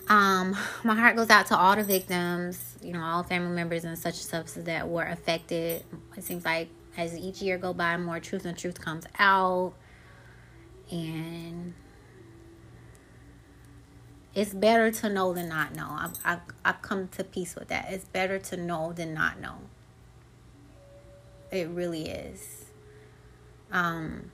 [0.09, 3.99] Um, my heart goes out to all the victims, you know, all family members and
[3.99, 5.85] such substances that were affected.
[6.17, 9.75] It seems like as each year go by, more truth and truth comes out
[10.91, 11.75] and
[14.35, 15.89] it's better to know than not know.
[15.91, 17.87] I've, I've, I've come to peace with that.
[17.91, 19.57] It's better to know than not know.
[21.51, 22.67] It really is.
[23.73, 24.31] Um,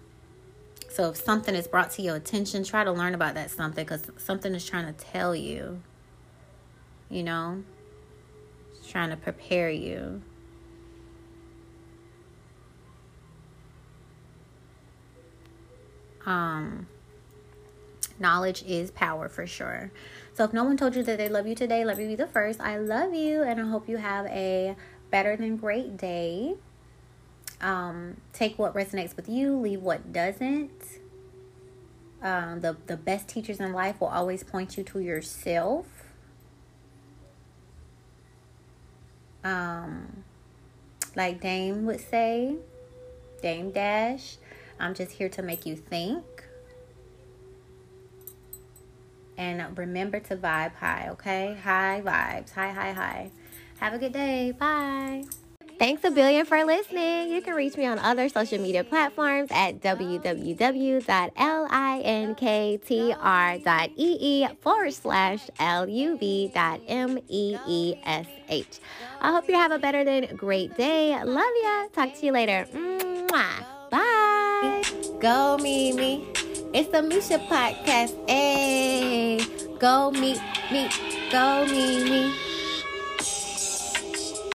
[0.88, 4.04] so if something is brought to your attention, try to learn about that something because
[4.18, 5.82] something is trying to tell you.
[7.08, 7.62] You know,
[8.76, 10.22] it's trying to prepare you.
[16.26, 16.88] um,
[18.18, 19.90] knowledge is power for sure.
[20.34, 22.26] So if no one told you that they love you today, let me be the
[22.26, 22.60] first.
[22.60, 24.76] I love you, and I hope you have a
[25.10, 26.56] better than great day.
[27.60, 31.00] Um, take what resonates with you, leave what doesn't.
[32.22, 35.86] Um, the the best teachers in life will always point you to yourself.
[39.44, 40.24] Um,
[41.14, 42.56] like Dame would say,
[43.42, 44.36] Dame Dash.
[44.78, 46.35] I'm just here to make you think.
[49.38, 51.58] And remember to vibe high, okay?
[51.62, 52.52] High vibes.
[52.52, 53.30] High, high, high.
[53.78, 54.52] Have a good day.
[54.52, 55.24] Bye.
[55.78, 57.30] Thanks a billion for listening.
[57.30, 60.88] You can reach me on other social media platforms at www.linktr.ee
[64.62, 68.80] forward slash L-U-V dot M-E-E-S-H.
[69.20, 71.22] I hope you have a better than great day.
[71.22, 71.88] Love ya.
[71.92, 72.66] Talk to you later.
[72.72, 73.66] Mwah.
[73.90, 74.82] Bye.
[75.20, 76.45] Go Mimi.
[76.72, 78.14] It's the Misha podcast.
[78.28, 79.38] Hey,
[79.78, 80.40] go meet
[80.70, 80.88] me.
[81.30, 82.55] Go Mimi.